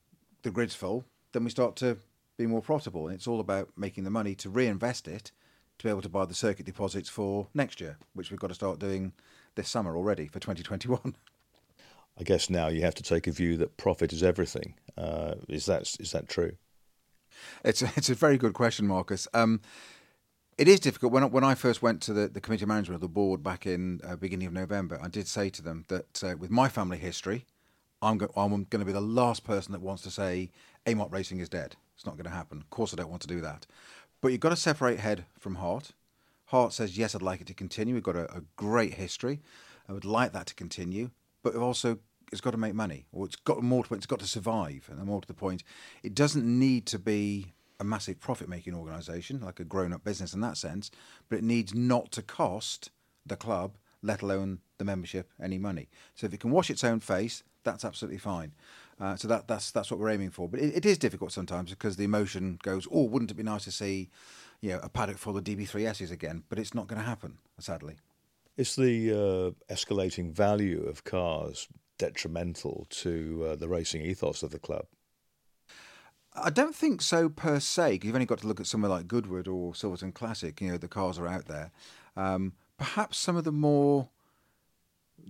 the 0.43 0.51
grids 0.51 0.75
full, 0.75 1.05
then 1.31 1.45
we 1.45 1.51
start 1.51 1.77
to 1.77 1.99
be 2.37 2.47
more 2.47 2.61
profitable. 2.61 3.07
And 3.07 3.15
it's 3.15 3.29
all 3.29 3.39
about 3.39 3.69
making 3.77 4.03
the 4.03 4.11
money 4.11 4.35
to 4.35 4.51
reinvest 4.51 5.07
it 5.07 5.31
to 5.83 5.89
be 5.89 5.91
able 5.91 6.03
to 6.03 6.09
buy 6.09 6.25
the 6.25 6.35
circuit 6.35 6.65
deposits 6.65 7.09
for 7.09 7.49
next 7.55 7.81
year, 7.81 7.99
which 8.15 8.31
we've 8.31 8.41
got 8.41 8.49
to 8.49 8.55
start 8.55 8.79
doing 8.79 9.13
this 9.57 9.69
summer 9.69 9.97
already 9.97 10.29
for 10.29 10.39
2021. 10.39 11.15
I 12.19 12.23
guess 12.23 12.49
now 12.49 12.69
you 12.69 12.83
have 12.83 12.95
to 12.95 13.03
take 13.03 13.27
a 13.27 13.33
view 13.33 13.57
that 13.57 13.77
profit 13.77 14.13
is 14.13 14.23
everything. 14.23 14.75
Uh, 14.97 15.35
is 15.49 15.67
that 15.67 15.97
is 15.99 16.13
that 16.13 16.29
true? 16.29 16.53
It's 17.65 17.83
a, 17.83 17.91
it's 17.97 18.11
a 18.11 18.15
very 18.15 18.37
good 18.39 18.53
question, 18.53 18.87
Marcus. 18.87 19.27
Um, 19.35 19.61
it 20.59 20.69
is 20.69 20.79
difficult. 20.79 21.13
When 21.13 21.25
I, 21.25 21.27
when 21.27 21.45
I 21.45 21.55
first 21.55 21.83
went 21.83 22.03
to 22.03 22.13
the, 22.13 22.29
the 22.29 22.41
committee 22.41 22.67
management 22.67 22.97
of 22.97 23.01
the 23.01 23.09
board 23.09 23.43
back 23.43 23.67
in 23.67 24.01
uh, 24.05 24.17
beginning 24.17 24.47
of 24.47 24.53
November, 24.53 25.01
I 25.03 25.09
did 25.09 25.27
say 25.27 25.49
to 25.51 25.63
them 25.63 25.85
that 25.89 26.23
uh, 26.23 26.37
with 26.39 26.51
my 26.51 26.69
family 26.69 26.99
history, 26.99 27.47
I'm, 28.03 28.19
go- 28.19 28.31
I'm 28.37 28.51
going 28.51 28.81
to 28.81 28.85
be 28.85 28.93
the 28.93 29.01
last 29.01 29.45
person 29.45 29.73
that 29.73 29.81
wants 29.81 30.03
to 30.03 30.11
say 30.11 30.51
AMOC 30.87 31.11
Racing 31.11 31.41
is 31.41 31.49
dead. 31.49 31.77
It's 31.97 32.05
not 32.05 32.17
going 32.17 32.25
to 32.25 32.37
happen. 32.37 32.59
Of 32.59 32.69
course, 32.69 32.93
I 32.93 32.97
don't 32.97 33.09
want 33.09 33.23
to 33.23 33.29
do 33.29 33.41
that. 33.41 33.67
But 34.23 34.29
you've 34.29 34.41
got 34.41 34.51
to 34.51 34.57
separate 34.57 35.01
head 35.01 35.27
from 35.39 35.57
heart. 35.57 35.93
Heart 36.47 36.73
says, 36.73 36.97
yes, 36.97 37.15
I'd 37.15 37.23
like 37.23 37.43
it 37.43 37.47
to 37.49 37.55
continue. 37.55 37.93
We've 37.93 38.03
got 38.03 38.17
a, 38.17 38.33
a 38.35 38.43
great 38.57 38.95
history. 38.95 39.41
I 39.89 39.93
would 39.93 40.07
like 40.07 40.33
that 40.33 40.47
to 40.47 40.55
continue. 40.55 41.11
But 41.43 41.57
also, 41.57 41.99
it's 42.31 42.41
got 42.41 42.53
to 42.53 42.57
make 42.57 42.75
money, 42.75 43.07
or 43.13 43.27
it's 43.27 43.37
got 43.37 43.63
more 43.63 43.85
to 43.85 43.95
it's 43.95 44.07
got 44.07 44.21
to 44.21 44.27
survive. 44.27 44.89
And 44.91 45.05
more 45.05 45.21
to 45.21 45.29
the 45.29 45.35
point, 45.35 45.65
it 46.03 46.15
doesn't 46.15 46.47
need 46.47 46.87
to 46.87 46.99
be 46.99 47.53
a 47.81 47.85
massive 47.85 48.21
profit-making 48.21 48.75
organisation 48.75 49.41
like 49.41 49.59
a 49.59 49.65
grown-up 49.65 50.05
business 50.05 50.35
in 50.35 50.41
that 50.41 50.57
sense, 50.57 50.91
but 51.29 51.39
it 51.39 51.45
needs 51.45 51.75
not 51.75 52.13
to 52.13 52.23
cost 52.23 52.91
the 53.27 53.37
club, 53.37 53.77
let 54.03 54.23
alone 54.23 54.61
the 54.79 54.85
membership, 54.85 55.31
any 55.43 55.59
money. 55.59 55.89
So 56.15 56.27
if 56.27 56.33
it 56.33 56.39
can 56.39 56.53
wash 56.53 56.71
its 56.71 56.85
own 56.85 57.01
face, 57.01 57.43
that's 57.65 57.85
absolutely 57.85 58.19
fine. 58.19 58.53
Uh, 59.01 59.17
so 59.17 59.27
that 59.29 59.49
that's 59.49 59.71
that's 59.71 59.91
what 59.91 59.99
we're 59.99 60.11
aiming 60.11 60.31
for. 60.31 60.49
But 60.49 60.61
it, 60.61 60.77
it 60.77 60.87
is 60.87 60.99
difficult 60.99 61.33
sometimes 61.33 61.71
because 61.71 61.97
the 61.97 62.05
emotion 62.05 62.59
goes, 62.63 62.87
"Oh, 62.91 63.05
wouldn't 63.05 63.31
it 63.31 63.35
be 63.35 63.43
nice 63.43 63.65
to 63.65 63.73
see, 63.73 64.11
you 64.61 64.71
know, 64.71 64.81
a 64.83 64.89
paddock 64.89 65.19
full 65.19 65.37
of 65.37 65.45
DB3Ss 65.45 66.11
again?" 66.11 66.45
But 66.49 66.59
it's 66.59 66.75
not 66.75 66.87
going 66.87 67.01
to 67.01 67.07
happen, 67.07 67.39
sadly. 67.59 67.97
Is 68.57 68.77
the 68.77 69.11
uh, 69.11 69.73
escalating 69.73 70.33
value 70.33 70.85
of 70.85 71.05
cars 71.05 71.69
detrimental 71.99 72.87
to 72.91 73.49
uh, 73.51 73.57
the 73.57 73.69
racing 73.69 74.03
ethos 74.03 74.43
of 74.43 74.51
the 74.51 74.59
club? 74.59 74.87
I 76.35 76.51
don't 76.51 76.75
think 76.75 77.03
so 77.03 77.29
per 77.29 77.61
se. 77.61 77.93
Because 77.93 78.07
you've 78.07 78.17
only 78.17 78.27
got 78.27 78.39
to 78.41 78.47
look 78.47 78.61
at 78.61 78.67
somewhere 78.67 78.91
like 78.91 79.09
Goodwood 79.09 79.49
or 79.49 79.73
Silverstone 79.73 80.15
Classic. 80.15 80.61
You 80.61 80.73
know, 80.73 80.79
the 80.79 80.89
cars 80.89 81.19
are 81.19 81.29
out 81.29 81.47
there. 81.47 81.71
Um, 82.17 82.53
perhaps 82.79 83.19
some 83.19 83.37
of 83.37 83.45
the 83.45 83.53
more 83.53 84.09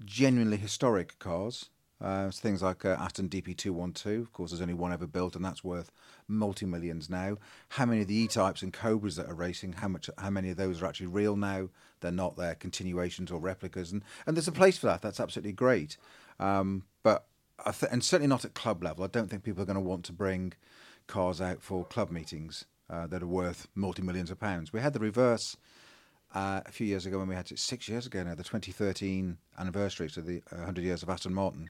genuinely 0.04 0.56
historic 0.56 1.18
cars 1.18 1.68
uh, 2.02 2.30
things 2.30 2.62
like 2.62 2.84
uh, 2.84 2.96
Aston 2.98 3.28
DP212, 3.28 4.20
of 4.20 4.32
course, 4.32 4.50
there's 4.50 4.60
only 4.60 4.74
one 4.74 4.92
ever 4.92 5.06
built, 5.06 5.36
and 5.36 5.44
that's 5.44 5.62
worth 5.62 5.92
multi 6.26 6.66
millions 6.66 7.08
now. 7.08 7.36
How 7.70 7.86
many 7.86 8.02
of 8.02 8.08
the 8.08 8.16
E 8.16 8.26
types 8.26 8.62
and 8.62 8.72
Cobras 8.72 9.16
that 9.16 9.28
are 9.28 9.34
racing? 9.34 9.74
How 9.74 9.88
much? 9.88 10.10
How 10.18 10.30
many 10.30 10.50
of 10.50 10.56
those 10.56 10.82
are 10.82 10.86
actually 10.86 11.06
real 11.06 11.36
now? 11.36 11.68
They're 12.00 12.10
not. 12.10 12.36
They're 12.36 12.56
continuations 12.56 13.30
or 13.30 13.38
replicas, 13.38 13.92
and 13.92 14.02
and 14.26 14.36
there's 14.36 14.48
a 14.48 14.52
place 14.52 14.78
for 14.78 14.86
that. 14.88 15.00
That's 15.00 15.20
absolutely 15.20 15.52
great. 15.52 15.96
Um, 16.40 16.84
but 17.04 17.26
th- 17.64 17.92
and 17.92 18.02
certainly 18.02 18.28
not 18.28 18.44
at 18.44 18.54
club 18.54 18.82
level. 18.82 19.04
I 19.04 19.08
don't 19.08 19.30
think 19.30 19.44
people 19.44 19.62
are 19.62 19.66
going 19.66 19.74
to 19.74 19.80
want 19.80 20.04
to 20.06 20.12
bring 20.12 20.54
cars 21.06 21.40
out 21.40 21.62
for 21.62 21.84
club 21.84 22.10
meetings 22.10 22.64
uh, 22.90 23.06
that 23.06 23.22
are 23.22 23.28
worth 23.28 23.68
multi 23.76 24.02
millions 24.02 24.30
of 24.30 24.40
pounds. 24.40 24.72
We 24.72 24.80
had 24.80 24.92
the 24.92 25.00
reverse. 25.00 25.56
Uh, 26.34 26.62
a 26.64 26.72
few 26.72 26.86
years 26.86 27.04
ago, 27.04 27.18
when 27.18 27.28
we 27.28 27.34
had 27.34 27.50
it 27.50 27.58
six 27.58 27.90
years 27.90 28.06
ago 28.06 28.22
now, 28.22 28.34
the 28.34 28.42
2013 28.42 29.36
anniversary, 29.58 30.08
so 30.08 30.22
the 30.22 30.40
100 30.48 30.80
uh, 30.80 30.82
years 30.82 31.02
of 31.02 31.10
Aston 31.10 31.34
Martin, 31.34 31.68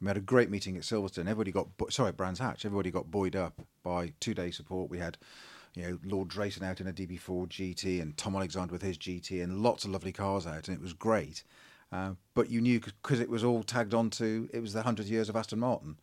we 0.00 0.08
had 0.08 0.16
a 0.16 0.20
great 0.20 0.50
meeting 0.50 0.76
at 0.76 0.82
Silverstone. 0.82 1.28
Everybody 1.28 1.52
got 1.52 1.68
sorry, 1.90 2.12
Brands 2.12 2.40
Hatch. 2.40 2.64
Everybody 2.64 2.90
got 2.90 3.10
buoyed 3.10 3.36
up 3.36 3.60
by 3.82 4.12
two 4.20 4.34
day 4.34 4.50
support. 4.50 4.90
We 4.90 4.98
had, 4.98 5.18
you 5.74 5.82
know, 5.82 5.98
Lord 6.04 6.28
Drayson 6.28 6.62
out 6.62 6.80
in 6.80 6.86
a 6.86 6.92
DB4 6.92 7.48
GT 7.48 8.00
and 8.00 8.16
Tom 8.16 8.34
Alexander 8.34 8.72
with 8.72 8.82
his 8.82 8.96
GT 8.96 9.42
and 9.42 9.62
lots 9.62 9.84
of 9.84 9.90
lovely 9.90 10.12
cars 10.12 10.46
out, 10.46 10.68
and 10.68 10.76
it 10.76 10.82
was 10.82 10.94
great. 10.94 11.44
Uh, 11.92 12.12
but 12.34 12.50
you 12.50 12.60
knew 12.60 12.80
because 12.80 13.20
it 13.20 13.28
was 13.28 13.44
all 13.44 13.62
tagged 13.62 13.94
onto 13.94 14.48
it 14.52 14.60
was 14.60 14.72
the 14.72 14.82
hundred 14.82 15.06
years 15.06 15.28
of 15.28 15.36
Aston 15.36 15.58
Martin, 15.58 15.98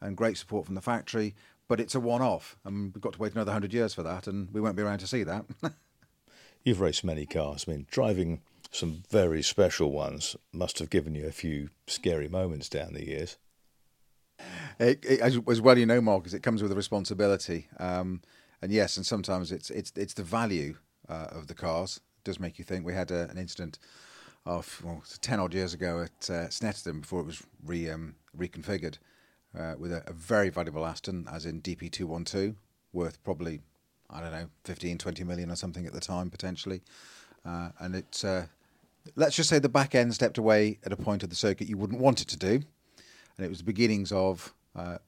and 0.00 0.16
great 0.16 0.38
support 0.38 0.66
from 0.66 0.74
the 0.74 0.80
factory. 0.80 1.34
But 1.68 1.80
it's 1.80 1.94
a 1.94 2.00
one 2.00 2.22
off, 2.22 2.56
and 2.64 2.94
we've 2.94 3.02
got 3.02 3.14
to 3.14 3.18
wait 3.18 3.32
another 3.32 3.52
hundred 3.52 3.74
years 3.74 3.92
for 3.92 4.02
that, 4.02 4.26
and 4.26 4.50
we 4.52 4.60
won't 4.60 4.76
be 4.76 4.82
around 4.82 4.98
to 4.98 5.06
see 5.06 5.24
that. 5.24 5.44
You've 6.64 6.80
raced 6.80 7.04
many 7.04 7.26
cars. 7.26 7.64
I 7.66 7.72
mean, 7.72 7.86
driving 7.90 8.40
some 8.70 9.02
very 9.10 9.42
special 9.42 9.92
ones 9.92 10.36
must 10.52 10.78
have 10.78 10.90
given 10.90 11.14
you 11.14 11.26
a 11.26 11.32
few 11.32 11.68
scary 11.86 12.28
moments 12.28 12.68
down 12.68 12.94
the 12.94 13.06
years. 13.06 13.36
It, 14.78 15.04
it, 15.04 15.20
as, 15.20 15.38
as, 15.48 15.60
well 15.60 15.78
you 15.78 15.86
know, 15.86 16.00
Marcus, 16.00 16.34
it 16.34 16.42
comes 16.42 16.62
with 16.62 16.72
a 16.72 16.76
responsibility. 16.76 17.68
Um, 17.78 18.20
and 18.62 18.72
yes, 18.72 18.96
and 18.96 19.04
sometimes 19.04 19.52
it's 19.52 19.70
it's 19.70 19.92
it's 19.96 20.14
the 20.14 20.22
value 20.22 20.76
uh, 21.08 21.26
of 21.32 21.48
the 21.48 21.54
cars 21.54 22.00
it 22.18 22.24
does 22.24 22.40
make 22.40 22.58
you 22.58 22.64
think. 22.64 22.86
We 22.86 22.94
had 22.94 23.10
a, 23.10 23.28
an 23.28 23.38
incident 23.38 23.78
of 24.46 24.80
well, 24.84 25.02
ten 25.20 25.40
odd 25.40 25.52
years 25.52 25.74
ago 25.74 26.02
at 26.02 26.30
uh, 26.30 26.46
Snetterton 26.48 27.02
before 27.02 27.20
it 27.20 27.26
was 27.26 27.42
re 27.64 27.90
um, 27.90 28.14
reconfigured 28.36 28.98
uh, 29.58 29.74
with 29.78 29.92
a, 29.92 30.02
a, 30.06 30.12
very 30.12 30.48
valuable 30.48 30.86
Aston, 30.86 31.26
as 31.30 31.44
in 31.44 31.60
DP212, 31.60 32.54
worth 32.92 33.22
probably 33.24 33.60
I 34.08 34.20
don't 34.20 34.32
know 34.32 34.48
15, 34.64 34.98
20 34.98 35.24
million 35.24 35.50
or 35.50 35.56
something 35.56 35.86
at 35.86 35.92
the 35.92 36.00
time 36.00 36.30
potentially, 36.30 36.82
uh, 37.44 37.70
and 37.80 37.96
it. 37.96 38.22
Uh, 38.24 38.42
let's 39.16 39.34
just 39.34 39.48
say 39.48 39.58
the 39.58 39.68
back 39.68 39.96
end 39.96 40.14
stepped 40.14 40.38
away 40.38 40.78
at 40.84 40.92
a 40.92 40.96
point 40.96 41.24
of 41.24 41.28
the 41.28 41.34
circuit 41.34 41.66
you 41.66 41.76
wouldn't 41.76 42.00
want 42.00 42.20
it 42.20 42.28
to 42.28 42.36
do 42.36 42.62
and 43.36 43.46
it 43.46 43.48
was 43.48 43.58
the 43.58 43.64
beginnings 43.64 44.12
of 44.12 44.54
uh, 44.76 44.98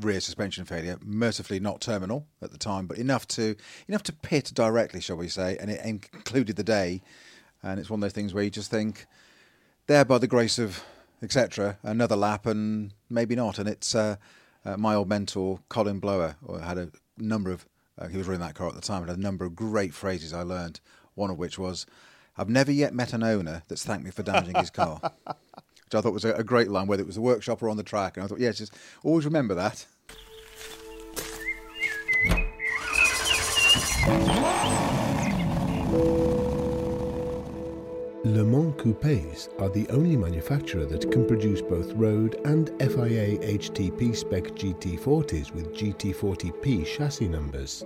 rear 0.00 0.20
suspension 0.20 0.64
failure. 0.64 0.98
Mercifully, 1.04 1.60
not 1.60 1.80
terminal 1.80 2.26
at 2.42 2.52
the 2.52 2.58
time, 2.58 2.86
but 2.86 2.98
enough 2.98 3.26
to 3.28 3.56
enough 3.86 4.02
to 4.04 4.12
pit 4.12 4.52
directly, 4.54 5.00
shall 5.00 5.16
we 5.16 5.28
say? 5.28 5.56
And 5.60 5.70
it 5.70 5.84
included 5.84 6.56
the 6.56 6.64
day. 6.64 7.02
And 7.62 7.80
it's 7.80 7.90
one 7.90 7.98
of 7.98 8.02
those 8.02 8.12
things 8.12 8.32
where 8.32 8.44
you 8.44 8.50
just 8.50 8.70
think, 8.70 9.06
there 9.88 10.04
by 10.04 10.18
the 10.18 10.28
grace 10.28 10.58
of 10.58 10.82
etc. 11.22 11.78
Another 11.82 12.16
lap, 12.16 12.46
and 12.46 12.92
maybe 13.10 13.34
not. 13.34 13.58
And 13.58 13.68
it's 13.68 13.94
uh, 13.94 14.16
uh, 14.64 14.76
my 14.76 14.94
old 14.94 15.08
mentor 15.08 15.60
Colin 15.68 16.00
Blower 16.00 16.36
had 16.62 16.78
a 16.78 16.90
number 17.16 17.50
of. 17.50 17.66
Uh, 17.98 18.06
he 18.06 18.16
was 18.16 18.28
running 18.28 18.40
that 18.40 18.54
car 18.54 18.68
at 18.68 18.74
the 18.74 18.80
time. 18.80 19.06
Had 19.06 19.16
a 19.16 19.20
number 19.20 19.44
of 19.44 19.56
great 19.56 19.92
phrases 19.92 20.32
I 20.32 20.42
learned. 20.42 20.80
One 21.14 21.30
of 21.30 21.38
which 21.38 21.58
was, 21.58 21.86
"I've 22.36 22.48
never 22.48 22.70
yet 22.70 22.94
met 22.94 23.12
an 23.12 23.24
owner 23.24 23.62
that's 23.68 23.84
thanked 23.84 24.04
me 24.04 24.10
for 24.10 24.22
damaging 24.22 24.54
his 24.54 24.70
car." 24.70 25.00
which 25.88 25.98
I 25.98 26.02
thought 26.02 26.12
was 26.12 26.26
a, 26.26 26.34
a 26.34 26.44
great 26.44 26.68
line, 26.68 26.86
whether 26.86 27.02
it 27.02 27.06
was 27.06 27.14
the 27.14 27.22
workshop 27.22 27.62
or 27.62 27.70
on 27.70 27.78
the 27.78 27.82
track. 27.82 28.16
And 28.16 28.24
I 28.24 28.26
thought, 28.26 28.40
yeah, 28.40 28.52
just 28.52 28.74
always 29.02 29.24
remember 29.24 29.54
that. 29.54 29.86
Le 38.24 38.44
Mans 38.44 38.74
Coupes 38.76 39.48
are 39.58 39.70
the 39.70 39.86
only 39.88 40.14
manufacturer 40.14 40.84
that 40.84 41.10
can 41.10 41.26
produce 41.26 41.62
both 41.62 41.92
road 41.94 42.38
and 42.44 42.68
FIA 42.78 43.38
HTP 43.38 44.14
spec 44.14 44.44
GT40s 44.44 45.52
with 45.52 45.74
GT40P 45.74 46.84
chassis 46.84 47.28
numbers. 47.28 47.84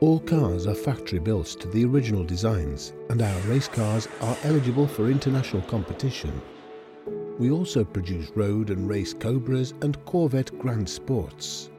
All 0.00 0.18
cars 0.18 0.66
are 0.66 0.74
factory 0.74 1.18
built 1.18 1.46
to 1.60 1.68
the 1.68 1.84
original 1.84 2.24
designs, 2.24 2.94
and 3.10 3.20
our 3.20 3.40
race 3.40 3.68
cars 3.68 4.08
are 4.22 4.36
eligible 4.44 4.86
for 4.86 5.10
international 5.10 5.60
competition. 5.62 6.40
We 7.38 7.50
also 7.50 7.84
produce 7.84 8.30
road 8.34 8.70
and 8.70 8.88
race 8.88 9.12
Cobras 9.12 9.74
and 9.82 10.02
Corvette 10.06 10.58
Grand 10.58 10.88
Sports. 10.88 11.70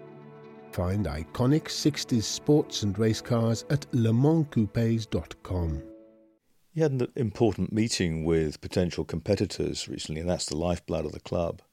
Find 0.71 1.07
iconic 1.07 1.63
60s 1.63 2.21
sports 2.21 2.83
and 2.83 2.97
race 2.99 3.21
cars 3.21 3.65
at 3.71 3.89
LeMansCoupes.com. 3.91 5.81
You 6.73 6.83
had 6.83 6.91
an 6.91 7.07
important 7.15 7.73
meeting 7.73 8.23
with 8.23 8.61
potential 8.61 9.03
competitors 9.03 9.87
recently, 9.87 10.21
and 10.21 10.29
that's 10.29 10.45
the 10.45 10.57
lifeblood 10.57 11.05
of 11.05 11.13
the 11.13 11.19
club. 11.21 11.63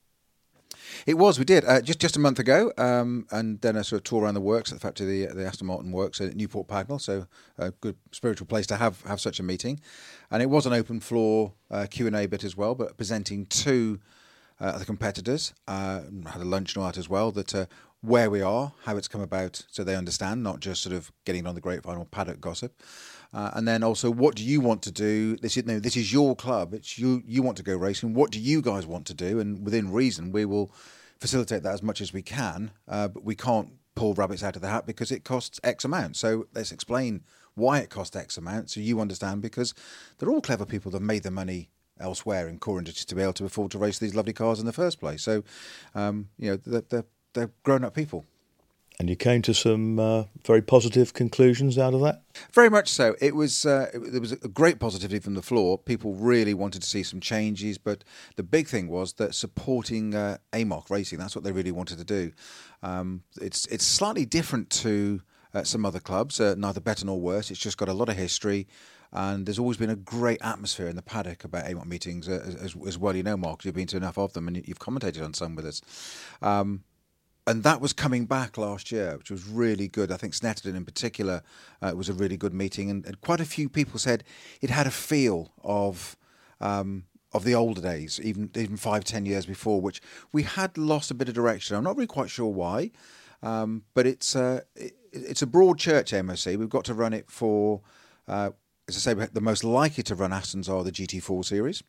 It 1.07 1.15
was. 1.15 1.39
We 1.39 1.45
did 1.45 1.65
uh, 1.65 1.81
just 1.81 1.99
just 1.99 2.17
a 2.17 2.21
month 2.21 2.39
ago, 2.39 2.73
um, 2.79 3.27
and 3.31 3.61
then 3.61 3.77
a 3.77 3.85
sort 3.85 4.01
of 4.01 4.05
tour 4.05 4.23
around 4.23 4.35
the 4.35 4.41
works 4.41 4.73
at 4.73 4.79
the 4.79 4.87
factory, 4.87 5.25
the, 5.25 5.35
the 5.35 5.47
Aston 5.47 5.67
Martin 5.67 5.93
works 5.93 6.21
at 6.21 6.35
Newport 6.35 6.69
Pagnell. 6.69 7.01
So 7.01 7.27
a 7.59 7.71
good 7.71 7.97
spiritual 8.13 8.47
place 8.47 8.67
to 8.69 8.77
have 8.77 9.03
have 9.03 9.21
such 9.21 9.41
a 9.41 9.43
meeting, 9.43 9.81
and 10.31 10.43
it 10.43 10.51
was 10.51 10.67
an 10.67 10.73
open 10.73 11.01
floor 11.01 11.53
uh, 11.71 11.87
Q 11.91 12.07
and 12.07 12.17
A 12.17 12.27
bit 12.27 12.45
as 12.45 12.57
well, 12.57 12.75
but 12.75 12.97
presenting 12.97 13.47
two 13.47 14.01
uh, 14.61 14.79
the 14.79 14.85
competitors. 14.85 15.55
Uh, 15.67 16.03
had 16.27 16.41
a 16.41 16.45
lunch 16.45 16.75
that 16.75 16.99
as 16.99 17.09
well. 17.09 17.31
That 17.33 17.55
uh, 17.55 17.67
where 18.01 18.31
we 18.31 18.41
are, 18.41 18.73
how 18.85 18.97
it's 18.97 19.09
come 19.09 19.21
about, 19.21 19.65
so 19.71 19.83
they 19.83 19.97
understand, 19.97 20.43
not 20.43 20.61
just 20.61 20.83
sort 20.83 20.95
of 20.95 21.11
getting 21.25 21.47
on 21.47 21.55
the 21.55 21.61
grapevine 21.61 21.99
or 21.99 22.05
paddock 22.05 22.41
gossip. 22.41 22.81
Uh, 23.33 23.51
and 23.55 23.69
then 23.69 23.83
also, 23.83 24.11
what 24.11 24.35
do 24.35 24.43
you 24.43 24.61
want 24.61 24.83
to 24.83 24.91
do? 24.91 25.37
This 25.37 25.57
is 25.57 25.67
no, 25.67 25.79
this 25.79 25.97
is 25.97 26.13
your 26.13 26.35
club. 26.35 26.73
It's 26.73 26.99
you. 26.99 27.23
You 27.27 27.43
want 27.43 27.57
to 27.59 27.63
go 27.63 27.77
racing. 27.77 28.15
What 28.15 28.31
do 28.31 28.41
you 28.41 28.63
guys 28.63 28.87
want 28.87 29.07
to 29.07 29.15
do? 29.15 29.39
And 29.39 29.65
within 29.65 29.93
reason, 29.93 30.33
we 30.33 30.45
will 30.45 30.73
facilitate 31.21 31.63
that 31.65 31.75
as 31.75 31.83
much 31.83 32.01
as 32.01 32.13
we 32.13 32.23
can. 32.23 32.71
Uh, 32.87 33.09
but 33.09 33.25
we 33.25 33.35
can't 33.35 33.73
pull 33.95 34.15
rabbits 34.15 34.43
out 34.43 34.57
of 34.57 34.63
the 34.63 34.69
hat 34.69 34.87
because 34.87 35.13
it 35.13 35.25
costs 35.25 35.61
X 35.63 35.85
amount. 35.85 36.17
So 36.17 36.47
let's 36.55 36.73
explain 36.73 37.23
why 37.55 37.81
it 37.81 37.91
costs 37.91 38.17
X 38.17 38.39
amount, 38.39 38.71
so 38.71 38.81
you 38.81 39.01
understand. 39.01 39.43
Because 39.43 39.75
they're 40.19 40.31
all 40.31 40.41
clever 40.41 40.65
people 40.65 40.91
that 40.93 41.01
made 41.01 41.23
the 41.23 41.31
money 41.31 41.71
elsewhere 42.01 42.49
in 42.49 42.59
core 42.59 42.81
to 42.81 43.15
be 43.15 43.23
able 43.23 43.33
to 43.35 43.45
afford 43.45 43.73
to 43.73 43.79
race 43.79 43.99
these 43.99 44.15
lovely 44.15 44.33
cars 44.33 44.61
in 44.61 44.67
the 44.67 44.73
first 44.73 45.01
place. 45.01 45.23
So, 45.23 45.43
um, 45.95 46.29
you 46.39 46.51
know, 46.51 46.57
they're, 46.65 46.85
they're, 46.89 47.05
they're 47.35 47.51
grown 47.63 47.85
up 47.85 47.95
people. 47.95 48.25
And 49.01 49.09
you 49.09 49.15
came 49.15 49.43
to 49.43 49.55
some 49.55 50.01
uh, 50.01 50.25
very 50.45 50.61
positive 50.61 51.15
conclusions 51.15 51.79
out 51.79 51.95
of 51.95 52.01
that. 52.01 52.23
Very 52.53 52.69
much 52.69 52.89
so. 52.89 53.15
It 53.21 53.37
was 53.37 53.65
uh, 53.65 53.91
there 53.95 54.21
was 54.21 54.33
a 54.33 54.49
great 54.49 54.81
positivity 54.81 55.21
from 55.21 55.35
the 55.35 55.43
floor. 55.43 55.79
People 55.79 56.15
really 56.15 56.53
wanted 56.53 56.83
to 56.83 56.89
see 56.89 57.05
some 57.05 57.21
changes, 57.21 57.79
but 57.79 58.03
the 58.35 58.43
big 58.43 58.67
thing 58.67 58.89
was 58.89 59.13
that 59.15 59.37
supporting 59.37 60.17
uh, 60.17 60.39
AMOC 60.53 60.91
racing. 60.91 61.21
That's 61.21 61.37
what 61.37 61.45
they 61.45 61.53
really 61.53 61.71
wanted 61.71 61.99
to 61.99 62.05
do. 62.05 62.33
Um, 62.83 63.23
it's 63.41 63.67
it's 63.67 63.85
slightly 63.85 64.25
different 64.25 64.69
to 64.71 65.23
uh, 65.55 65.63
some 65.63 65.87
other 65.87 66.01
clubs, 66.01 66.41
uh, 66.41 66.57
neither 66.59 66.81
better 66.81 67.07
nor 67.07 67.21
worse. 67.21 67.53
It's 67.53 67.61
just 67.61 67.79
got 67.79 67.89
a 67.89 67.95
lot 67.95 68.09
of 68.09 68.17
history. 68.17 68.67
And 69.13 69.47
there's 69.47 69.59
always 69.59 69.79
been 69.79 69.91
a 69.91 69.97
great 69.97 70.43
atmosphere 70.43 70.89
in 70.89 70.97
the 70.97 71.03
paddock 71.03 71.45
about 71.45 71.65
AMOC 71.65 71.87
meetings 71.87 72.29
uh, 72.29 72.45
as, 72.61 72.77
as, 72.87 72.99
well. 72.99 73.17
You 73.17 73.23
know, 73.23 73.39
Mark, 73.39 73.65
you've 73.65 73.75
been 73.75 73.87
to 73.87 73.97
enough 73.97 74.19
of 74.19 74.35
them 74.35 74.49
and 74.49 74.57
you've 74.69 74.81
commentated 74.81 75.25
on 75.25 75.33
some 75.33 75.55
with 75.55 75.65
us. 75.65 75.81
Um, 76.43 76.83
and 77.49 77.63
that 77.63 77.81
was 77.81 77.95
coming 77.95 78.27
back 78.27 78.59
last 78.59 78.93
year, 78.93 79.17
which 79.17 79.31
was 79.31 79.49
really 79.49 79.89
good. 79.89 80.13
I 80.13 80.19
think 80.19 80.35
Snetterton 80.35 80.77
in 80.77 80.85
particular 80.85 81.43
uh, 81.81 81.93
was 81.97 82.11
a 82.11 82.13
really 82.13 82.37
good 82.37 82.53
meeting, 82.53 82.91
and, 82.91 83.07
and, 83.07 83.19
quite 83.23 83.41
a 83.41 83.47
few 83.47 83.71
people 83.71 83.99
said 83.99 84.23
it 84.61 84.69
had 84.69 84.87
a 84.87 84.91
feel 84.91 85.53
of 85.65 86.17
um, 86.61 87.05
of 87.33 87.45
the 87.45 87.55
older 87.55 87.81
days, 87.81 88.21
even 88.23 88.51
even 88.55 88.77
five 88.77 89.05
ten 89.05 89.25
years 89.25 89.47
before, 89.47 89.81
which 89.81 90.03
we 90.31 90.43
had 90.43 90.77
lost 90.77 91.11
a 91.11 91.15
bit 91.15 91.29
of 91.29 91.35
direction. 91.35 91.75
I'm 91.75 91.85
not 91.85 91.97
really 91.97 92.07
quite 92.07 92.29
sure 92.29 92.53
why, 92.53 92.91
um, 93.43 93.85
but 93.95 94.07
it's 94.07 94.37
uh, 94.37 94.61
it, 94.77 94.93
it's 95.13 95.41
a 95.41 95.47
broad 95.47 95.79
church 95.79 96.13
MOC. 96.13 96.59
We've 96.59 96.69
got 96.69 96.85
to 96.85 96.95
run 96.95 97.15
it 97.15 97.31
for, 97.31 97.81
uh, 98.29 98.51
as 98.89 98.97
I 98.97 99.15
say, 99.15 99.27
the 99.33 99.41
most 99.41 99.65
likely 99.65 100.03
to 100.05 100.15
run 100.15 100.33
Astons 100.33 100.69
are 100.69 100.85
the 100.85 100.93
GT4 100.93 101.45
series. 101.47 101.83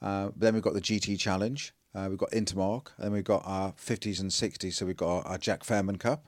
Uh, 0.00 0.30
then 0.36 0.54
we've 0.54 0.62
got 0.62 0.74
the 0.74 0.80
GT 0.80 1.18
Challenge. 1.18 1.74
Uh, 1.94 2.06
we've 2.08 2.18
got 2.18 2.32
Intermarque, 2.32 2.92
then 2.98 3.12
we've 3.12 3.24
got 3.24 3.42
our 3.44 3.72
50s 3.72 4.20
and 4.20 4.30
60s. 4.30 4.74
So 4.74 4.86
we've 4.86 4.96
got 4.96 5.08
our, 5.08 5.26
our 5.26 5.38
Jack 5.38 5.64
Fairman 5.64 5.98
Cup, 5.98 6.26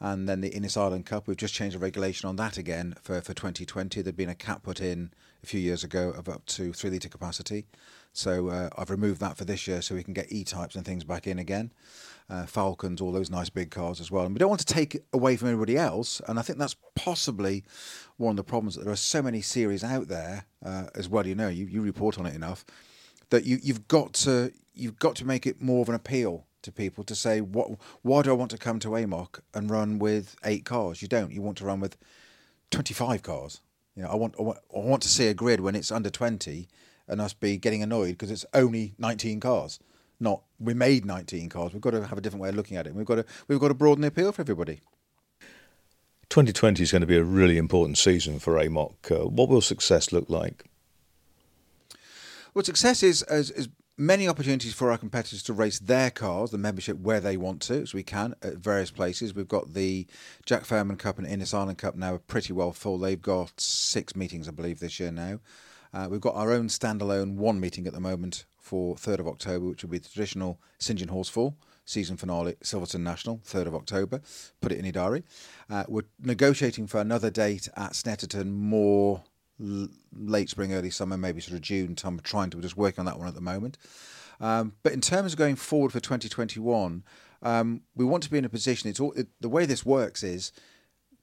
and 0.00 0.28
then 0.28 0.40
the 0.40 0.48
Innes 0.48 0.76
Ireland 0.76 1.06
Cup. 1.06 1.26
We've 1.26 1.36
just 1.36 1.54
changed 1.54 1.76
the 1.76 1.80
regulation 1.80 2.28
on 2.28 2.36
that 2.36 2.56
again 2.56 2.94
for, 3.02 3.20
for 3.20 3.34
2020. 3.34 4.02
There'd 4.02 4.16
been 4.16 4.28
a 4.28 4.34
cap 4.34 4.62
put 4.62 4.80
in 4.80 5.12
a 5.42 5.46
few 5.46 5.60
years 5.60 5.84
ago 5.84 6.10
of 6.10 6.28
up 6.28 6.44
to 6.46 6.72
three 6.72 6.90
litre 6.90 7.08
capacity. 7.08 7.66
So 8.12 8.48
uh, 8.48 8.70
I've 8.78 8.90
removed 8.90 9.20
that 9.20 9.36
for 9.36 9.44
this 9.44 9.66
year 9.66 9.82
so 9.82 9.94
we 9.94 10.02
can 10.02 10.14
get 10.14 10.32
E 10.32 10.42
types 10.42 10.74
and 10.74 10.84
things 10.84 11.04
back 11.04 11.26
in 11.26 11.38
again. 11.38 11.72
Uh, 12.28 12.46
Falcons, 12.46 13.00
all 13.00 13.12
those 13.12 13.30
nice 13.30 13.50
big 13.50 13.70
cars 13.70 14.00
as 14.00 14.10
well. 14.10 14.24
And 14.24 14.34
we 14.34 14.38
don't 14.38 14.48
want 14.48 14.66
to 14.66 14.74
take 14.74 15.02
away 15.12 15.36
from 15.36 15.48
everybody 15.48 15.76
else. 15.76 16.20
And 16.26 16.38
I 16.38 16.42
think 16.42 16.58
that's 16.58 16.76
possibly 16.94 17.62
one 18.16 18.30
of 18.30 18.36
the 18.36 18.44
problems 18.44 18.74
that 18.74 18.84
there 18.84 18.92
are 18.92 18.96
so 18.96 19.22
many 19.22 19.42
series 19.42 19.84
out 19.84 20.08
there 20.08 20.46
uh, 20.64 20.86
as 20.94 21.08
well. 21.08 21.26
You 21.26 21.34
know, 21.34 21.48
you, 21.48 21.66
you 21.66 21.82
report 21.82 22.18
on 22.18 22.26
it 22.26 22.34
enough 22.34 22.64
that 23.30 23.44
you, 23.44 23.58
you've 23.62 23.88
got 23.88 24.12
to 24.14 24.52
you've 24.74 24.98
got 24.98 25.16
to 25.16 25.24
make 25.24 25.46
it 25.46 25.60
more 25.60 25.82
of 25.82 25.88
an 25.88 25.94
appeal 25.94 26.46
to 26.62 26.72
people 26.72 27.04
to 27.04 27.14
say 27.14 27.40
what 27.40 27.70
why 28.02 28.22
do 28.22 28.30
I 28.30 28.34
want 28.34 28.50
to 28.52 28.58
come 28.58 28.78
to 28.80 28.88
AMOC 28.88 29.40
and 29.54 29.70
run 29.70 29.98
with 29.98 30.36
eight 30.44 30.64
cars? 30.64 31.02
You 31.02 31.08
don't. 31.08 31.32
You 31.32 31.42
want 31.42 31.58
to 31.58 31.64
run 31.64 31.80
with 31.80 31.96
twenty 32.70 32.94
five 32.94 33.22
cars. 33.22 33.60
You 33.94 34.02
know, 34.02 34.10
I 34.10 34.16
want, 34.16 34.34
I 34.38 34.42
want 34.42 34.58
I 34.74 34.78
want 34.78 35.02
to 35.02 35.08
see 35.08 35.28
a 35.28 35.34
grid 35.34 35.60
when 35.60 35.74
it's 35.74 35.90
under 35.90 36.10
twenty 36.10 36.68
and 37.08 37.20
us 37.20 37.32
be 37.32 37.56
getting 37.56 37.82
annoyed 37.82 38.10
because 38.10 38.30
it's 38.30 38.46
only 38.52 38.94
nineteen 38.98 39.40
cars. 39.40 39.78
Not 40.18 40.42
we 40.58 40.74
made 40.74 41.04
nineteen 41.04 41.48
cars. 41.48 41.72
We've 41.72 41.82
got 41.82 41.90
to 41.90 42.06
have 42.06 42.18
a 42.18 42.20
different 42.20 42.42
way 42.42 42.48
of 42.50 42.56
looking 42.56 42.76
at 42.76 42.86
it. 42.86 42.94
We've 42.94 43.06
got 43.06 43.16
to 43.16 43.24
we've 43.48 43.60
got 43.60 43.68
to 43.68 43.74
broaden 43.74 44.02
the 44.02 44.08
appeal 44.08 44.32
for 44.32 44.42
everybody. 44.42 44.80
2020 46.28 46.82
is 46.82 46.90
going 46.90 47.00
to 47.02 47.06
be 47.06 47.16
a 47.16 47.22
really 47.22 47.56
important 47.56 47.96
season 47.96 48.40
for 48.40 48.54
AMOC. 48.54 49.10
Uh, 49.10 49.28
what 49.28 49.48
will 49.48 49.60
success 49.60 50.10
look 50.12 50.28
like? 50.28 50.64
Well, 52.56 52.64
success 52.64 53.02
is, 53.02 53.22
is 53.24 53.68
many 53.98 54.26
opportunities 54.26 54.72
for 54.72 54.90
our 54.90 54.96
competitors 54.96 55.42
to 55.42 55.52
race 55.52 55.78
their 55.78 56.10
cars, 56.10 56.52
the 56.52 56.56
membership, 56.56 56.98
where 56.98 57.20
they 57.20 57.36
want 57.36 57.60
to, 57.64 57.84
so 57.84 57.94
we 57.94 58.02
can 58.02 58.34
at 58.40 58.54
various 58.54 58.90
places. 58.90 59.34
We've 59.34 59.46
got 59.46 59.74
the 59.74 60.06
Jack 60.46 60.64
Fairman 60.64 60.96
Cup 60.96 61.18
and 61.18 61.26
Innes 61.26 61.52
Ireland 61.52 61.76
Cup 61.76 61.96
now 61.96 62.14
are 62.14 62.18
pretty 62.18 62.54
well 62.54 62.72
full. 62.72 62.96
They've 62.96 63.20
got 63.20 63.60
six 63.60 64.16
meetings, 64.16 64.48
I 64.48 64.52
believe, 64.52 64.80
this 64.80 64.98
year 64.98 65.12
now. 65.12 65.40
Uh, 65.92 66.08
we've 66.10 66.22
got 66.22 66.34
our 66.34 66.50
own 66.50 66.68
standalone 66.68 67.34
one 67.34 67.60
meeting 67.60 67.86
at 67.86 67.92
the 67.92 68.00
moment 68.00 68.46
for 68.58 68.94
3rd 68.94 69.18
of 69.18 69.28
October, 69.28 69.66
which 69.66 69.82
will 69.82 69.90
be 69.90 69.98
the 69.98 70.08
traditional 70.08 70.58
St 70.78 70.98
John 70.98 71.08
Horsfall 71.08 71.56
season 71.84 72.16
finale, 72.16 72.54
Silverstone 72.64 73.00
National, 73.00 73.36
3rd 73.44 73.66
of 73.66 73.74
October. 73.74 74.22
Put 74.62 74.72
it 74.72 74.78
in 74.78 74.86
your 74.86 74.92
diary. 74.92 75.24
Uh, 75.68 75.84
we're 75.88 76.04
negotiating 76.18 76.86
for 76.86 77.02
another 77.02 77.30
date 77.30 77.68
at 77.76 77.92
Snetterton 77.92 78.50
more 78.50 79.24
late 79.58 80.50
spring, 80.50 80.72
early 80.72 80.90
summer, 80.90 81.16
maybe 81.16 81.40
sort 81.40 81.54
of 81.54 81.62
June. 81.62 81.96
We're 82.02 82.18
trying 82.18 82.50
to, 82.50 82.60
just 82.60 82.76
working 82.76 83.00
on 83.00 83.06
that 83.06 83.18
one 83.18 83.28
at 83.28 83.34
the 83.34 83.40
moment. 83.40 83.78
Um, 84.40 84.74
but 84.82 84.92
in 84.92 85.00
terms 85.00 85.32
of 85.32 85.38
going 85.38 85.56
forward 85.56 85.92
for 85.92 86.00
2021, 86.00 87.02
um, 87.42 87.82
we 87.94 88.04
want 88.04 88.22
to 88.24 88.30
be 88.30 88.38
in 88.38 88.44
a 88.44 88.50
position. 88.50 88.90
It's 88.90 89.00
all, 89.00 89.12
it, 89.12 89.28
the 89.40 89.48
way 89.48 89.66
this 89.66 89.86
works 89.86 90.22
is 90.22 90.52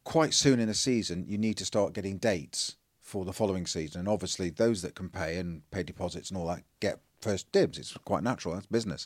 quite 0.04 0.34
soon 0.34 0.60
in 0.60 0.70
a 0.70 0.74
season 0.74 1.26
you 1.28 1.38
need 1.38 1.58
to 1.58 1.66
start 1.66 1.94
getting 1.94 2.18
dates 2.18 2.76
for 3.02 3.26
the 3.26 3.34
following 3.34 3.66
season, 3.68 4.00
and 4.00 4.10
obviously 4.10 4.50
those 4.50 4.82
that 4.82 4.96
can 4.96 5.10
pay 5.10 5.38
and 5.38 5.70
pay 5.72 5.84
deposits 5.84 6.30
and 6.30 6.38
all 6.38 6.48
that 6.48 6.64
get 6.80 7.00
first 7.22 7.52
dibs. 7.52 7.78
It's 7.78 7.96
quite 8.06 8.24
natural. 8.24 8.54
That's 8.54 8.66
business. 8.66 9.06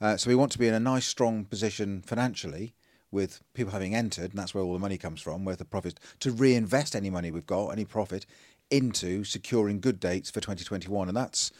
Uh, 0.00 0.16
so 0.16 0.28
we 0.28 0.34
want 0.34 0.52
to 0.52 0.58
be 0.58 0.68
in 0.68 0.74
a 0.74 0.80
nice, 0.80 1.06
strong 1.06 1.44
position 1.44 2.02
financially 2.02 2.74
with 3.10 3.42
people 3.54 3.72
having 3.72 3.94
entered, 3.94 4.30
and 4.30 4.38
that's 4.38 4.54
where 4.54 4.62
all 4.62 4.72
the 4.72 4.78
money 4.78 4.98
comes 4.98 5.20
from, 5.20 5.44
where 5.44 5.56
the 5.56 5.64
profit 5.64 5.98
to 6.20 6.32
reinvest 6.32 6.94
any 6.94 7.08
money 7.08 7.30
we've 7.30 7.46
got, 7.46 7.68
any 7.68 7.84
profit 7.84 8.26
into 8.70 9.24
securing 9.24 9.80
good 9.80 10.00
dates 10.00 10.30
for 10.30 10.40
2021. 10.40 11.08
And 11.08 11.16
that's, 11.16 11.52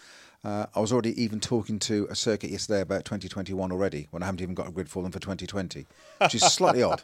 uh, 0.44 0.66
I 0.74 0.80
was 0.80 0.92
already 0.92 1.20
even 1.20 1.40
talking 1.40 1.78
to 1.80 2.06
a 2.10 2.14
circuit 2.14 2.50
yesterday 2.50 2.80
about 2.80 3.04
2021 3.04 3.72
already 3.72 4.08
when 4.10 4.22
I 4.22 4.26
haven't 4.26 4.42
even 4.42 4.54
got 4.54 4.68
a 4.68 4.72
grid 4.72 4.88
for 4.88 5.02
them 5.02 5.12
for 5.12 5.20
2020, 5.20 5.86
which 6.18 6.34
is 6.34 6.42
slightly 6.42 6.82
odd. 6.82 7.02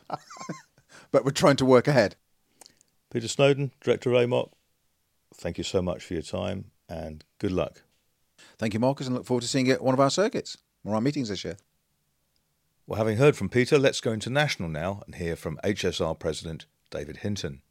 but 1.10 1.24
we're 1.24 1.30
trying 1.30 1.56
to 1.56 1.64
work 1.64 1.88
ahead. 1.88 2.16
Peter 3.10 3.28
Snowdon, 3.28 3.72
Director 3.80 4.12
of 4.12 4.16
AMOC, 4.16 4.50
thank 5.34 5.58
you 5.58 5.64
so 5.64 5.82
much 5.82 6.04
for 6.04 6.14
your 6.14 6.22
time 6.22 6.70
and 6.88 7.24
good 7.38 7.52
luck. 7.52 7.82
Thank 8.58 8.74
you, 8.74 8.80
Marcus, 8.80 9.06
and 9.06 9.16
look 9.16 9.26
forward 9.26 9.42
to 9.42 9.48
seeing 9.48 9.66
you 9.66 9.72
at 9.72 9.82
one 9.82 9.94
of 9.94 10.00
our 10.00 10.10
circuits 10.10 10.56
or 10.84 10.94
our 10.94 11.00
meetings 11.00 11.28
this 11.28 11.44
year. 11.44 11.56
Well, 12.86 12.98
having 12.98 13.16
heard 13.16 13.36
from 13.36 13.48
Peter, 13.48 13.78
let's 13.78 14.00
go 14.00 14.12
international 14.12 14.68
now 14.68 15.02
and 15.06 15.14
hear 15.14 15.36
from 15.36 15.58
HSR 15.62 16.18
President 16.18 16.66
David 16.90 17.18
Hinton. 17.18 17.62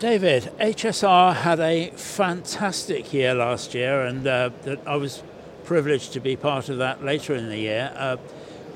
David, 0.00 0.50
HSR 0.58 1.34
had 1.34 1.60
a 1.60 1.90
fantastic 1.90 3.12
year 3.12 3.34
last 3.34 3.74
year, 3.74 4.00
and 4.00 4.26
uh, 4.26 4.48
I 4.86 4.96
was 4.96 5.22
privileged 5.64 6.14
to 6.14 6.20
be 6.20 6.36
part 6.36 6.70
of 6.70 6.78
that 6.78 7.04
later 7.04 7.34
in 7.34 7.50
the 7.50 7.58
year. 7.58 7.92
Uh, 7.94 8.16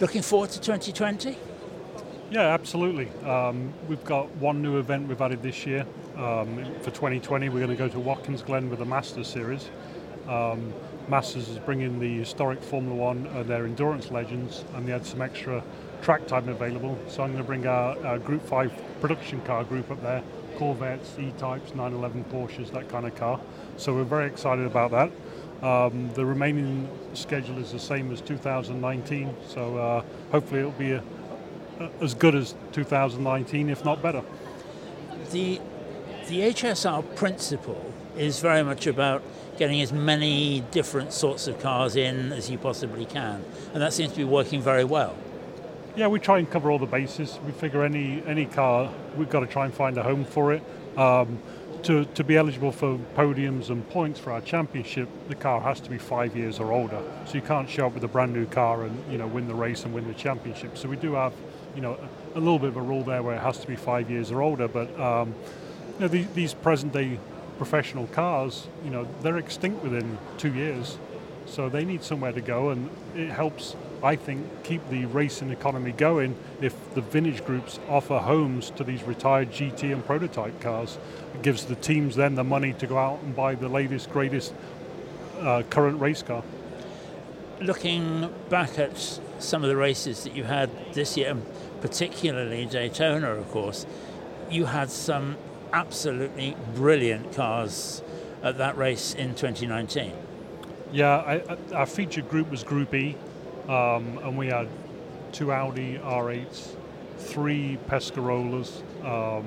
looking 0.00 0.20
forward 0.20 0.50
to 0.50 0.60
2020? 0.60 1.38
Yeah, 2.30 2.40
absolutely. 2.52 3.08
Um, 3.26 3.72
we've 3.88 4.04
got 4.04 4.28
one 4.36 4.60
new 4.60 4.76
event 4.76 5.08
we've 5.08 5.22
added 5.22 5.42
this 5.42 5.64
year. 5.64 5.86
Um, 6.14 6.62
for 6.82 6.90
2020, 6.90 7.48
we're 7.48 7.54
going 7.54 7.70
to 7.70 7.74
go 7.74 7.88
to 7.88 7.98
Watkins 7.98 8.42
Glen 8.42 8.68
with 8.68 8.80
the 8.80 8.84
Masters 8.84 9.26
Series. 9.26 9.70
Um, 10.28 10.74
Masters 11.08 11.48
is 11.48 11.58
bringing 11.58 12.00
the 12.00 12.18
historic 12.18 12.62
Formula 12.62 12.94
One, 12.94 13.26
and 13.28 13.46
their 13.46 13.64
endurance 13.64 14.10
legends, 14.10 14.62
and 14.74 14.86
they 14.86 14.92
had 14.92 15.06
some 15.06 15.22
extra 15.22 15.64
track 16.02 16.26
time 16.26 16.50
available. 16.50 16.98
So 17.08 17.22
I'm 17.22 17.32
going 17.32 17.42
to 17.42 17.46
bring 17.46 17.66
our, 17.66 17.96
our 18.06 18.18
Group 18.18 18.42
5 18.46 19.00
production 19.00 19.40
car 19.40 19.64
group 19.64 19.90
up 19.90 20.02
there 20.02 20.22
Corvettes, 20.56 21.18
E 21.18 21.32
types, 21.38 21.74
911 21.74 22.24
Porsches, 22.24 22.70
that 22.72 22.88
kind 22.88 23.06
of 23.06 23.14
car. 23.14 23.40
So 23.76 23.94
we're 23.94 24.04
very 24.04 24.26
excited 24.26 24.66
about 24.66 24.90
that. 24.90 25.10
Um, 25.66 26.10
the 26.14 26.24
remaining 26.26 26.88
schedule 27.14 27.58
is 27.58 27.72
the 27.72 27.78
same 27.78 28.12
as 28.12 28.20
2019, 28.20 29.34
so 29.48 29.78
uh, 29.78 30.04
hopefully 30.30 30.60
it'll 30.60 30.72
be 30.72 30.92
a, 30.92 31.02
a, 31.80 31.90
as 32.02 32.14
good 32.14 32.34
as 32.34 32.54
2019, 32.72 33.70
if 33.70 33.84
not 33.84 34.02
better. 34.02 34.22
The 35.30 35.60
the 36.28 36.40
HSR 36.40 37.16
principle 37.16 37.92
is 38.16 38.40
very 38.40 38.62
much 38.62 38.86
about 38.86 39.22
getting 39.58 39.82
as 39.82 39.92
many 39.92 40.60
different 40.70 41.12
sorts 41.12 41.46
of 41.46 41.60
cars 41.60 41.96
in 41.96 42.32
as 42.32 42.50
you 42.50 42.58
possibly 42.58 43.04
can, 43.04 43.44
and 43.72 43.82
that 43.82 43.92
seems 43.92 44.12
to 44.12 44.18
be 44.18 44.24
working 44.24 44.60
very 44.60 44.84
well. 44.84 45.16
Yeah, 45.96 46.08
we 46.08 46.18
try 46.18 46.38
and 46.38 46.50
cover 46.50 46.72
all 46.72 46.80
the 46.80 46.86
bases. 46.86 47.38
We 47.46 47.52
figure 47.52 47.84
any 47.84 48.20
any 48.26 48.46
car, 48.46 48.92
we've 49.16 49.30
got 49.30 49.40
to 49.40 49.46
try 49.46 49.64
and 49.64 49.72
find 49.72 49.96
a 49.96 50.02
home 50.02 50.24
for 50.24 50.52
it. 50.52 50.62
Um, 50.98 51.38
to, 51.84 52.06
to 52.06 52.24
be 52.24 52.36
eligible 52.38 52.72
for 52.72 52.98
podiums 53.14 53.68
and 53.68 53.86
points 53.90 54.18
for 54.18 54.32
our 54.32 54.40
championship, 54.40 55.06
the 55.28 55.34
car 55.34 55.60
has 55.60 55.80
to 55.80 55.90
be 55.90 55.98
five 55.98 56.34
years 56.34 56.58
or 56.58 56.72
older. 56.72 57.02
So 57.26 57.34
you 57.34 57.42
can't 57.42 57.68
show 57.68 57.86
up 57.86 57.94
with 57.94 58.02
a 58.04 58.08
brand 58.08 58.32
new 58.32 58.46
car 58.46 58.84
and 58.84 59.12
you 59.12 59.18
know 59.18 59.26
win 59.26 59.46
the 59.46 59.54
race 59.54 59.84
and 59.84 59.94
win 59.94 60.06
the 60.08 60.14
championship. 60.14 60.76
So 60.76 60.88
we 60.88 60.96
do 60.96 61.12
have 61.12 61.32
you 61.76 61.82
know 61.82 61.96
a, 62.34 62.40
little 62.40 62.58
bit 62.58 62.70
of 62.70 62.76
a 62.76 62.82
rule 62.82 63.04
there 63.04 63.22
where 63.22 63.36
it 63.36 63.42
has 63.42 63.58
to 63.58 63.66
be 63.66 63.76
five 63.76 64.10
years 64.10 64.32
or 64.32 64.42
older. 64.42 64.66
But 64.66 64.98
um, 64.98 65.34
you 65.94 66.00
know, 66.00 66.08
the, 66.08 66.24
these 66.34 66.54
present 66.54 66.92
day 66.92 67.20
professional 67.58 68.08
cars, 68.08 68.66
you 68.84 68.90
know, 68.90 69.06
they're 69.22 69.38
extinct 69.38 69.84
within 69.84 70.18
two 70.38 70.52
years. 70.52 70.98
So 71.46 71.68
they 71.68 71.84
need 71.84 72.02
somewhere 72.02 72.32
to 72.32 72.40
go, 72.40 72.70
and 72.70 72.90
it 73.14 73.30
helps, 73.30 73.76
I 74.02 74.16
think, 74.16 74.64
keep 74.64 74.88
the 74.90 75.06
racing 75.06 75.50
economy 75.50 75.92
going 75.92 76.36
if 76.60 76.74
the 76.94 77.00
vintage 77.00 77.44
groups 77.44 77.78
offer 77.88 78.18
homes 78.18 78.70
to 78.70 78.84
these 78.84 79.02
retired 79.02 79.50
GT 79.50 79.92
and 79.92 80.04
prototype 80.04 80.60
cars. 80.60 80.98
It 81.34 81.42
gives 81.42 81.64
the 81.64 81.76
teams 81.76 82.16
then 82.16 82.34
the 82.34 82.44
money 82.44 82.72
to 82.74 82.86
go 82.86 82.98
out 82.98 83.20
and 83.22 83.34
buy 83.34 83.54
the 83.54 83.68
latest, 83.68 84.10
greatest 84.10 84.54
uh, 85.40 85.62
current 85.70 86.00
race 86.00 86.22
car. 86.22 86.42
Looking 87.60 88.30
back 88.48 88.78
at 88.78 89.20
some 89.38 89.62
of 89.62 89.68
the 89.68 89.76
races 89.76 90.24
that 90.24 90.34
you 90.34 90.44
had 90.44 90.70
this 90.92 91.16
year, 91.16 91.36
particularly 91.80 92.66
Daytona, 92.66 93.30
of 93.30 93.50
course, 93.50 93.86
you 94.50 94.66
had 94.66 94.90
some 94.90 95.36
absolutely 95.72 96.56
brilliant 96.74 97.34
cars 97.34 98.02
at 98.42 98.58
that 98.58 98.76
race 98.76 99.14
in 99.14 99.34
2019. 99.34 100.12
Yeah, 100.92 101.16
I, 101.16 101.56
our 101.74 101.86
featured 101.86 102.28
group 102.28 102.50
was 102.50 102.62
Group 102.62 102.94
E, 102.94 103.16
um, 103.68 104.18
and 104.18 104.36
we 104.36 104.48
had 104.48 104.68
two 105.32 105.52
Audi 105.52 105.98
R8s, 105.98 106.74
three 107.18 107.78
Pescarolas. 107.88 108.82
Um, 109.04 109.44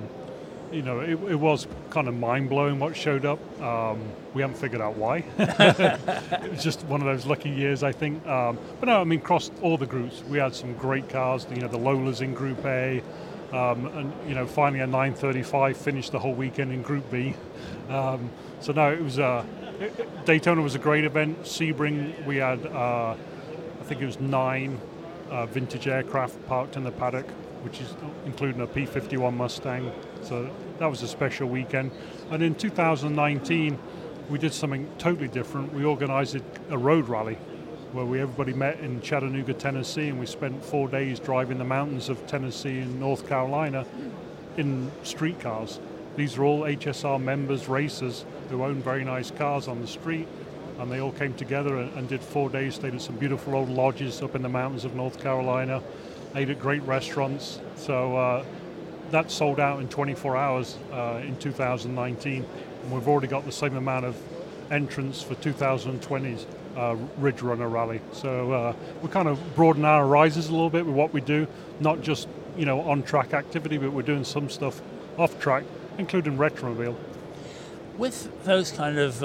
you 0.72 0.82
know, 0.82 1.00
it, 1.00 1.12
it, 1.12 1.36
was 1.36 1.66
kind 1.90 2.10
of 2.10 2.14
mind 2.14 2.50
blowing 2.50 2.78
what 2.78 2.96
showed 2.96 3.26
up. 3.26 3.40
Um, 3.62 4.02
we 4.34 4.42
haven't 4.42 4.58
figured 4.58 4.82
out 4.82 4.98
why. 4.98 5.24
it 5.38 6.52
was 6.52 6.62
just 6.62 6.84
one 6.86 7.02
of 7.02 7.08
those 7.08 7.26
lucky 7.26 7.50
years, 7.50 7.84
I 7.84 7.94
think. 7.94 8.26
Um, 8.28 8.60
but 8.80 8.88
no, 8.88 9.00
I 9.00 9.04
mean, 9.06 9.20
across 9.20 9.50
all 9.62 9.78
the 9.78 9.86
groups, 9.86 10.24
we 10.28 10.40
had 10.40 10.54
some 10.54 10.74
great 10.74 11.08
cars. 11.08 11.48
You 11.50 11.62
know, 11.62 11.70
the 11.70 11.78
Lolas 11.78 12.22
in 12.22 12.34
Group 12.34 12.66
A, 12.66 13.02
um, 13.54 13.86
and 13.88 14.14
you 14.28 14.36
know, 14.36 14.46
finally 14.46 14.82
a 14.82 14.88
935 14.88 15.78
finished 15.78 16.12
the 16.12 16.20
whole 16.20 16.34
weekend 16.34 16.74
in 16.74 16.82
Group 16.82 17.10
B. 17.10 17.34
Um, 17.90 18.30
so 18.60 18.74
no, 18.74 18.92
it 18.92 19.02
was 19.02 19.20
uh, 19.20 19.46
Daytona 20.26 20.62
was 20.62 20.76
a 20.76 20.80
great 20.80 21.06
event. 21.06 21.44
Sebring, 21.44 22.26
we 22.26 22.38
had, 22.38 22.66
uh, 22.66 23.16
think 23.88 24.02
it 24.02 24.06
was 24.06 24.20
nine 24.20 24.80
uh, 25.30 25.46
vintage 25.46 25.88
aircraft 25.88 26.46
parked 26.48 26.76
in 26.76 26.84
the 26.84 26.92
paddock, 26.92 27.26
which 27.64 27.80
is 27.80 27.96
including 28.26 28.60
a 28.60 28.68
P51 28.68 29.34
Mustang. 29.34 29.92
So 30.24 30.50
that 30.80 30.88
was 30.88 31.04
a 31.04 31.08
special 31.08 31.48
weekend. 31.48 31.92
And 32.30 32.44
in 32.44 32.54
2019, 32.54 33.80
we 34.30 34.38
did 34.38 34.54
something 34.54 34.90
totally 34.98 35.30
different. 35.30 35.74
We 35.74 35.86
organised 35.86 36.38
a 36.70 36.78
road 36.78 37.08
rally 37.08 37.36
where 37.94 38.04
we 38.04 38.20
everybody 38.20 38.52
met 38.52 38.82
in 38.82 39.00
Chattanooga, 39.00 39.54
Tennessee, 39.54 40.10
and 40.10 40.20
we 40.20 40.26
spent 40.26 40.64
four 40.66 40.90
days 40.90 41.20
driving 41.22 41.58
the 41.58 41.64
mountains 41.64 42.10
of 42.10 42.28
Tennessee 42.28 42.80
and 42.80 43.00
North 43.00 43.26
Carolina 43.30 43.86
in 44.58 44.92
streetcars. 45.04 45.80
These 46.18 46.38
are 46.38 46.44
all 46.44 46.62
HSR 46.64 47.22
members, 47.22 47.70
racers 47.70 48.26
who 48.50 48.64
own 48.64 48.82
very 48.82 49.06
nice 49.06 49.32
cars 49.32 49.70
on 49.70 49.80
the 49.80 49.88
street, 49.88 50.28
and 50.80 50.92
they 50.92 51.00
all 51.00 51.12
came 51.12 51.34
together 51.34 51.78
and, 51.78 51.94
and 51.98 52.08
did 52.08 52.22
four 52.22 52.50
days. 52.50 52.76
Stayed 52.76 52.94
at 52.94 53.02
some 53.02 53.16
beautiful 53.16 53.56
old 53.56 53.70
lodges 53.70 54.22
up 54.22 54.36
in 54.36 54.42
the 54.42 54.50
mountains 54.50 54.86
of 54.86 54.96
North 54.96 55.22
Carolina, 55.22 55.82
ate 56.36 56.50
at 56.50 56.60
great 56.60 56.82
restaurants. 56.84 57.60
So 57.76 58.16
uh, 58.16 58.46
that 59.12 59.32
sold 59.32 59.60
out 59.60 59.80
in 59.80 59.88
24 59.88 60.38
hours 60.38 60.78
uh, 60.92 61.22
in 61.24 61.38
2019, 61.38 62.46
and 62.84 62.92
we've 62.92 63.08
already 63.08 63.28
got 63.28 63.46
the 63.46 63.52
same 63.52 63.76
amount 63.76 64.06
of 64.06 64.16
entrants 64.72 65.22
for 65.22 65.36
2020's 65.36 66.46
uh, 66.76 66.96
Ridge 67.18 67.42
Runner 67.42 67.70
Rally. 67.70 68.02
So 68.12 68.52
uh, 68.52 68.76
we 69.02 69.10
kind 69.10 69.28
of 69.28 69.40
broaden 69.56 69.86
our 69.86 70.06
horizons 70.06 70.48
a 70.48 70.52
little 70.52 70.70
bit 70.70 70.86
with 70.86 70.96
what 70.96 71.14
we 71.14 71.22
do, 71.22 71.48
not 71.80 72.02
just 72.02 72.28
you 72.58 72.66
know 72.66 72.82
on 72.82 73.04
track 73.04 73.34
activity, 73.34 73.78
but 73.78 73.92
we're 73.92 74.02
doing 74.02 74.24
some 74.24 74.50
stuff 74.50 74.82
off 75.18 75.40
track 75.40 75.64
including 75.98 76.38
Retromobile. 76.38 76.96
With 77.98 78.44
those 78.44 78.72
kind 78.72 78.98
of 78.98 79.24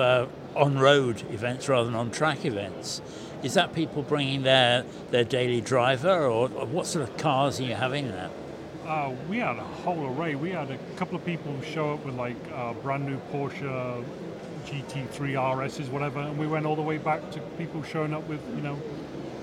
uh, 0.55 0.59
on-road 0.59 1.23
events 1.31 1.69
rather 1.69 1.85
than 1.87 1.95
on-track 1.95 2.45
events, 2.45 3.03
is 3.43 3.55
that 3.55 3.73
people 3.73 4.03
bringing 4.03 4.43
their, 4.43 4.85
their 5.11 5.25
daily 5.25 5.61
driver, 5.61 6.25
or, 6.25 6.51
or 6.51 6.67
what 6.67 6.87
sort 6.87 7.09
of 7.09 7.17
cars 7.17 7.61
are 7.61 7.65
you 7.65 7.75
having 7.75 8.09
there? 8.09 8.31
Uh, 8.87 9.13
we 9.29 9.39
had 9.39 9.57
a 9.57 9.65
whole 9.65 10.07
array. 10.13 10.35
We 10.35 10.51
had 10.51 10.71
a 10.71 10.79
couple 10.97 11.17
of 11.17 11.25
people 11.25 11.55
show 11.63 11.95
up 11.95 12.05
with 12.05 12.15
like 12.15 12.37
uh, 12.53 12.73
brand 12.75 13.07
new 13.07 13.19
Porsche 13.33 14.05
GT3 14.67 15.35
RSs, 15.35 15.89
whatever, 15.89 16.21
and 16.21 16.39
we 16.39 16.47
went 16.47 16.67
all 16.67 16.77
the 16.77 16.83
way 16.83 16.99
back 16.99 17.31
to 17.33 17.41
people 17.59 17.83
showing 17.83 18.13
up 18.13 18.27
with 18.29 18.41
you 18.55 18.63
know 18.63 18.81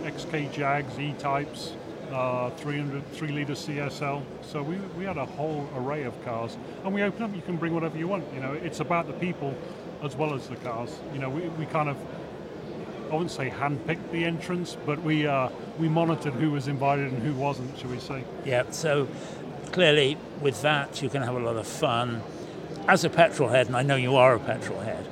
XK 0.04 0.52
Jags, 0.52 0.98
E-types, 0.98 1.74
uh, 2.12 2.50
300 2.52 3.06
3 3.12 3.32
litre 3.32 3.54
CSL. 3.54 4.24
So 4.42 4.64
we, 4.64 4.78
we 4.98 5.04
had 5.04 5.18
a 5.18 5.26
whole 5.26 5.70
array 5.76 6.04
of 6.04 6.26
cars, 6.26 6.58
and 6.84 6.94
we 6.94 7.04
open 7.04 7.24
up. 7.24 7.36
You 7.36 7.42
can 7.42 7.58
bring 7.58 7.74
whatever 7.74 7.98
you 7.98 8.08
want. 8.08 8.26
You 8.34 8.42
know, 8.42 8.54
it's 8.54 8.80
about 8.80 9.08
the 9.08 9.14
people 9.14 9.56
as 10.04 10.16
well 10.16 10.34
as 10.34 10.48
the 10.48 10.56
cars. 10.58 10.98
You 11.14 11.20
know, 11.20 11.30
we, 11.30 11.42
we 11.50 11.66
kind 11.66 11.90
of 11.90 11.98
I 13.10 13.14
wouldn't 13.14 13.32
say 13.32 13.50
handpicked 13.50 14.12
the 14.12 14.24
entrance, 14.24 14.78
but 14.86 15.02
we 15.02 15.26
uh, 15.26 15.50
we 15.80 15.90
monitored 15.90 16.34
who 16.34 16.52
was 16.52 16.68
invited 16.68 17.12
and 17.12 17.24
who 17.24 17.34
wasn't, 17.34 17.78
shall 17.80 17.90
we 17.90 18.00
say? 18.00 18.24
Yeah. 18.46 18.70
So 18.72 19.08
clearly, 19.72 20.18
with 20.42 20.62
that, 20.62 21.02
you 21.02 21.10
can 21.10 21.24
have 21.24 21.36
a 21.36 21.40
lot 21.40 21.56
of 21.56 21.66
fun. 21.68 22.22
As 22.88 23.04
a 23.04 23.10
petrol 23.10 23.50
head, 23.50 23.68
and 23.68 23.76
I 23.76 23.84
know 23.84 23.96
you 23.96 24.16
are 24.16 24.36
a 24.36 24.40
petrol 24.40 24.80
head, 24.80 25.08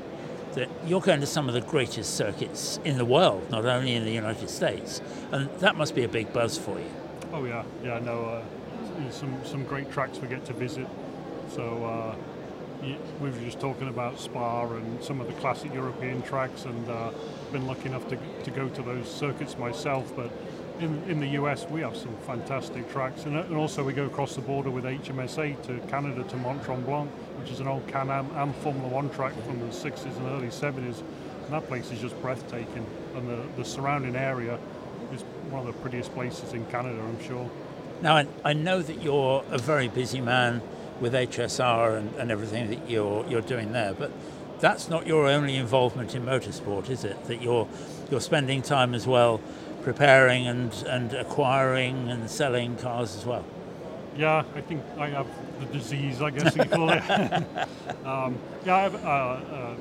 that 0.53 0.69
you're 0.85 1.01
going 1.01 1.21
to 1.21 1.27
some 1.27 1.47
of 1.47 1.53
the 1.53 1.61
greatest 1.61 2.15
circuits 2.15 2.79
in 2.83 2.97
the 2.97 3.05
world, 3.05 3.49
not 3.51 3.65
only 3.65 3.93
in 3.93 4.03
the 4.03 4.11
United 4.11 4.49
States, 4.49 5.01
and 5.31 5.49
that 5.59 5.75
must 5.75 5.93
be 5.93 6.03
a 6.03 6.07
big 6.07 6.33
buzz 6.33 6.57
for 6.57 6.79
you. 6.79 6.89
Oh 7.33 7.45
yeah, 7.45 7.63
yeah, 7.83 7.99
no, 7.99 8.25
uh, 8.25 9.11
some 9.11 9.39
some 9.43 9.63
great 9.63 9.91
tracks 9.91 10.19
we 10.19 10.27
get 10.27 10.45
to 10.45 10.53
visit. 10.53 10.87
So 11.53 11.85
uh, 11.85 12.15
we 12.81 13.29
were 13.29 13.39
just 13.39 13.59
talking 13.59 13.87
about 13.87 14.19
Spa 14.19 14.67
and 14.69 15.03
some 15.03 15.19
of 15.19 15.27
the 15.27 15.33
classic 15.33 15.73
European 15.73 16.21
tracks, 16.21 16.65
and 16.65 16.89
uh, 16.89 17.11
been 17.51 17.67
lucky 17.67 17.87
enough 17.87 18.07
to, 18.09 18.17
to 18.43 18.51
go 18.51 18.69
to 18.69 18.81
those 18.81 19.09
circuits 19.09 19.57
myself. 19.57 20.15
But 20.15 20.31
in, 20.79 21.01
in 21.09 21.19
the 21.19 21.29
US, 21.41 21.65
we 21.69 21.81
have 21.81 21.97
some 21.97 22.15
fantastic 22.25 22.91
tracks, 22.91 23.25
and, 23.25 23.35
and 23.35 23.55
also 23.55 23.83
we 23.83 23.93
go 23.93 24.05
across 24.05 24.35
the 24.35 24.41
border 24.41 24.69
with 24.69 24.83
HMSA 24.83 25.61
to 25.63 25.79
Canada 25.87 26.23
to 26.23 26.37
Mont 26.37 26.63
Tremblant 26.63 27.09
which 27.47 27.53
is 27.53 27.61
an 27.61 27.67
old 27.67 27.87
Can-Am 27.87 28.29
and 28.35 28.53
Formula 28.57 28.89
One 28.89 29.09
track 29.09 29.33
from 29.45 29.59
the 29.59 29.67
60s 29.67 30.17
and 30.17 30.27
early 30.27 30.47
70s. 30.47 31.01
And 31.45 31.53
that 31.53 31.65
place 31.67 31.91
is 31.91 31.99
just 32.01 32.19
breathtaking. 32.21 32.85
And 33.15 33.29
the, 33.29 33.41
the 33.55 33.63
surrounding 33.63 34.17
area 34.17 34.59
is 35.13 35.21
one 35.49 35.65
of 35.65 35.67
the 35.67 35.79
prettiest 35.81 36.13
places 36.13 36.51
in 36.53 36.65
Canada, 36.65 36.99
I'm 36.99 37.23
sure. 37.23 37.49
Now, 38.01 38.17
I, 38.17 38.27
I 38.43 38.51
know 38.51 38.81
that 38.81 39.01
you're 39.01 39.45
a 39.49 39.57
very 39.57 39.87
busy 39.87 40.19
man 40.19 40.61
with 40.99 41.13
HSR 41.13 41.97
and, 41.97 42.15
and 42.15 42.31
everything 42.31 42.69
that 42.69 42.89
you're, 42.89 43.25
you're 43.27 43.41
doing 43.41 43.71
there, 43.71 43.93
but 43.93 44.11
that's 44.59 44.89
not 44.89 45.05
your 45.05 45.27
only 45.27 45.55
involvement 45.55 46.15
in 46.15 46.23
motorsport, 46.23 46.89
is 46.89 47.03
it? 47.03 47.25
That 47.25 47.41
you're, 47.41 47.67
you're 48.09 48.21
spending 48.21 48.61
time 48.61 48.93
as 48.93 49.05
well 49.05 49.39
preparing 49.83 50.47
and, 50.47 50.73
and 50.87 51.13
acquiring 51.13 52.09
and 52.09 52.29
selling 52.29 52.75
cars 52.77 53.15
as 53.15 53.25
well. 53.25 53.45
Yeah, 54.17 54.43
I 54.55 54.61
think 54.61 54.83
I 54.97 55.09
have 55.09 55.27
the 55.59 55.65
disease, 55.67 56.21
I 56.21 56.31
guess 56.31 56.55
you 56.55 56.65
call 56.65 56.89
it. 56.89 57.03
um, 58.05 58.37
yeah, 58.65 58.75
I 58.75 58.81
have 58.81 58.95
a, 58.95 59.77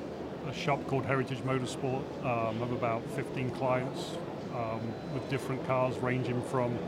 a, 0.47 0.51
a, 0.51 0.55
shop 0.55 0.87
called 0.87 1.07
Heritage 1.07 1.39
Motorsport. 1.39 2.03
Um, 2.21 2.57
I 2.57 2.67
have 2.67 2.73
about 2.73 3.03
15 3.13 3.51
clients 3.53 4.13
um, 4.55 4.81
with 5.15 5.29
different 5.31 5.67
cars, 5.67 5.97
ranging 5.99 6.43
from 6.43 6.79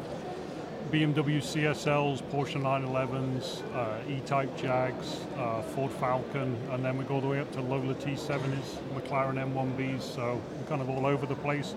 BMW 0.91 1.37
CSLs, 1.43 2.23
Porsche 2.33 2.59
911s, 2.59 3.63
uh, 3.75 4.11
E-Type 4.11 4.57
Jags, 4.57 5.21
uh, 5.37 5.61
Ford 5.61 5.93
Falcon, 5.93 6.57
and 6.71 6.83
then 6.83 6.97
we 6.97 7.05
go 7.05 7.17
all 7.17 7.21
the 7.21 7.27
way 7.27 7.41
up 7.41 7.53
to 7.53 7.61
Lola 7.61 7.95
T70s, 7.95 8.79
McLaren 8.95 9.35
M1Bs. 9.35 10.01
So 10.01 10.41
we're 10.57 10.67
kind 10.67 10.81
of 10.81 10.89
all 10.89 11.05
over 11.05 11.27
the 11.27 11.35
place. 11.35 11.75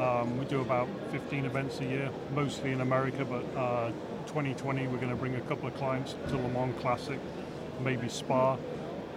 Um, 0.00 0.36
we 0.38 0.44
do 0.46 0.60
about 0.60 0.88
15 1.12 1.44
events 1.44 1.78
a 1.78 1.84
year, 1.84 2.10
mostly 2.34 2.72
in 2.72 2.80
America, 2.80 3.24
but 3.24 3.44
uh, 3.56 3.90
2020 4.26 4.88
we're 4.88 4.96
going 4.96 5.08
to 5.08 5.14
bring 5.14 5.36
a 5.36 5.40
couple 5.42 5.68
of 5.68 5.76
clients 5.76 6.16
to 6.28 6.36
Le 6.36 6.48
Mans 6.48 6.74
Classic, 6.80 7.20
maybe 7.84 8.08
Spa. 8.08 8.56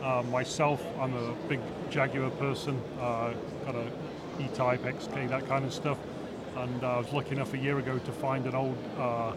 Uh, 0.03 0.21
myself, 0.29 0.85
I'm 0.99 1.15
a 1.15 1.33
big 1.49 1.61
Jaguar 1.89 2.29
person, 2.31 2.79
uh, 2.99 3.33
got 3.65 3.73
a 3.75 3.87
E-Type, 4.39 4.83
XK, 4.83 5.29
that 5.29 5.47
kind 5.47 5.65
of 5.65 5.73
stuff. 5.73 5.97
And 6.55 6.83
uh, 6.83 6.95
I 6.95 6.97
was 6.97 7.13
lucky 7.13 7.31
enough 7.31 7.53
a 7.53 7.57
year 7.57 7.79
ago 7.79 7.97
to 7.97 8.11
find 8.11 8.45
an 8.45 8.55
old 8.55 8.77
uh, 8.97 9.33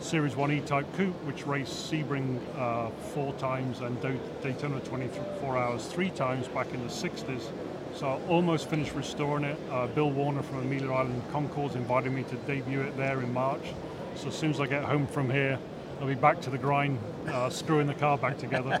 Series 0.00 0.36
1 0.36 0.52
E-Type 0.52 0.86
coupe, 0.96 1.24
which 1.24 1.46
raced 1.46 1.90
Sebring 1.90 2.38
uh, 2.56 2.90
four 3.14 3.32
times 3.34 3.80
and 3.80 4.00
Daytona 4.42 4.80
24 4.80 5.56
hours 5.56 5.86
three 5.86 6.10
times 6.10 6.46
back 6.48 6.72
in 6.72 6.82
the 6.82 6.92
60s. 6.92 7.50
So 7.94 8.08
I 8.08 8.20
almost 8.28 8.68
finished 8.68 8.94
restoring 8.94 9.44
it. 9.44 9.58
Uh, 9.70 9.86
Bill 9.88 10.10
Warner 10.10 10.42
from 10.42 10.58
Amelia 10.58 10.92
Island 10.92 11.22
Concours 11.32 11.74
invited 11.74 12.12
me 12.12 12.24
to 12.24 12.36
debut 12.36 12.82
it 12.82 12.96
there 12.96 13.20
in 13.20 13.32
March. 13.32 13.72
So 14.16 14.28
as 14.28 14.34
soon 14.36 14.50
as 14.50 14.60
I 14.60 14.66
get 14.66 14.84
home 14.84 15.06
from 15.06 15.30
here, 15.30 15.58
I'll 16.00 16.06
be 16.06 16.14
back 16.14 16.40
to 16.42 16.50
the 16.50 16.58
grind, 16.58 16.98
uh, 17.28 17.50
screwing 17.50 17.86
the 17.86 17.94
car 17.94 18.18
back 18.18 18.36
together. 18.38 18.80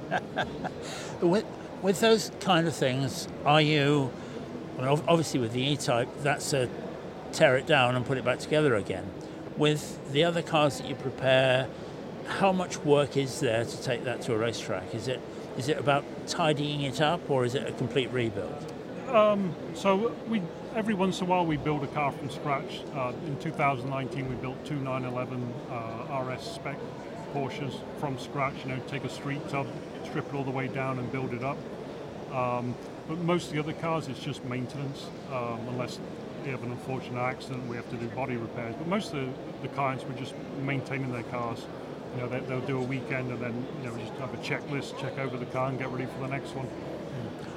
with, 1.20 1.44
with 1.80 2.00
those 2.00 2.30
kind 2.40 2.66
of 2.66 2.74
things, 2.74 3.28
are 3.44 3.62
you, 3.62 4.10
well, 4.78 5.02
obviously 5.08 5.40
with 5.40 5.52
the 5.52 5.62
E-Type, 5.62 6.08
that's 6.22 6.52
a 6.52 6.68
tear 7.34 7.56
it 7.56 7.66
down 7.66 7.96
and 7.96 8.06
put 8.06 8.16
it 8.16 8.24
back 8.24 8.38
together 8.38 8.74
again. 8.76 9.10
With 9.56 10.12
the 10.12 10.24
other 10.24 10.42
cars 10.42 10.78
that 10.78 10.88
you 10.88 10.94
prepare, 10.94 11.68
how 12.26 12.52
much 12.52 12.78
work 12.78 13.16
is 13.16 13.40
there 13.40 13.64
to 13.64 13.82
take 13.82 14.04
that 14.04 14.22
to 14.22 14.34
a 14.34 14.38
racetrack? 14.38 14.94
Is 14.94 15.08
it 15.08 15.20
is 15.56 15.68
it 15.68 15.78
about 15.78 16.04
tidying 16.26 16.80
it 16.80 17.00
up 17.00 17.30
or 17.30 17.44
is 17.44 17.54
it 17.54 17.68
a 17.68 17.72
complete 17.72 18.10
rebuild? 18.10 18.72
Um, 19.08 19.54
so 19.74 20.12
we 20.28 20.42
every 20.74 20.94
once 20.94 21.20
in 21.20 21.26
a 21.26 21.30
while 21.30 21.46
we 21.46 21.56
build 21.56 21.84
a 21.84 21.86
car 21.88 22.10
from 22.10 22.30
scratch. 22.30 22.80
Uh, 22.94 23.12
in 23.26 23.38
2019 23.38 24.28
we 24.28 24.34
built 24.36 24.64
two 24.64 24.76
911 24.76 25.52
uh, 25.70 26.24
RS 26.24 26.42
spec 26.42 26.76
Porsches 27.32 27.78
from 28.00 28.18
scratch. 28.18 28.54
You 28.64 28.70
know, 28.70 28.80
take 28.88 29.04
a 29.04 29.08
street 29.08 29.48
tub, 29.48 29.66
strip 30.04 30.26
it 30.28 30.34
all 30.34 30.44
the 30.44 30.50
way 30.50 30.68
down, 30.68 30.98
and 30.98 31.10
build 31.12 31.32
it 31.34 31.44
up. 31.44 31.58
Um, 32.32 32.74
but 33.06 33.18
most 33.18 33.48
of 33.48 33.52
the 33.52 33.60
other 33.60 33.74
cars, 33.74 34.08
it's 34.08 34.18
just 34.18 34.44
maintenance, 34.44 35.06
um, 35.30 35.60
unless 35.68 35.98
they 36.44 36.50
have 36.50 36.62
an 36.62 36.70
unfortunate 36.70 37.20
accident, 37.20 37.66
we 37.66 37.76
have 37.76 37.88
to 37.90 37.96
do 37.96 38.06
body 38.08 38.36
repairs. 38.36 38.74
But 38.76 38.86
most 38.86 39.12
of 39.12 39.20
the, 39.20 39.28
the 39.62 39.68
clients 39.68 40.04
were 40.04 40.14
just 40.14 40.34
maintaining 40.62 41.12
their 41.12 41.22
cars. 41.24 41.64
You 42.14 42.22
know, 42.22 42.28
they, 42.28 42.40
will 42.54 42.60
do 42.60 42.78
a 42.78 42.82
weekend 42.82 43.30
and 43.32 43.40
then 43.40 43.66
you 43.82 43.88
know 43.88 43.96
just 43.96 44.12
have 44.14 44.32
a 44.32 44.36
checklist, 44.38 44.98
check 45.00 45.18
over 45.18 45.36
the 45.36 45.46
car, 45.46 45.68
and 45.68 45.78
get 45.78 45.90
ready 45.90 46.06
for 46.06 46.20
the 46.20 46.28
next 46.28 46.50
one. 46.54 46.68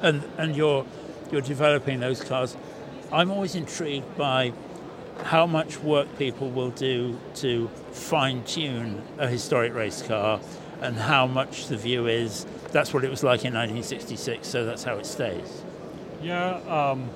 And 0.02 0.24
and 0.38 0.56
you're 0.56 0.86
you're 1.32 1.42
developing 1.42 2.00
those 2.00 2.24
cars. 2.24 2.58
I'm 3.12 3.30
always 3.32 3.56
intrigued 3.56 4.18
by 4.18 4.54
how 5.24 5.46
much 5.46 5.80
work 5.80 6.18
people 6.18 6.50
will 6.50 6.72
do 6.72 7.20
to 7.36 7.68
fine 7.92 8.44
tune 8.44 9.02
a 9.18 9.28
historic 9.28 9.74
race 9.74 10.02
car 10.02 10.40
and 10.82 10.96
how 10.96 11.26
much 11.26 11.68
the 11.68 11.78
view 11.78 12.08
is 12.08 12.46
that's 12.72 12.94
what 12.94 13.04
it 13.04 13.10
was 13.10 13.24
like 13.24 13.46
in 13.46 13.54
1966, 13.54 14.48
so 14.48 14.66
that's 14.66 14.84
how 14.84 14.98
it 14.98 15.06
stays. 15.06 15.64
Yeah, 16.22 16.56
um, 16.68 17.10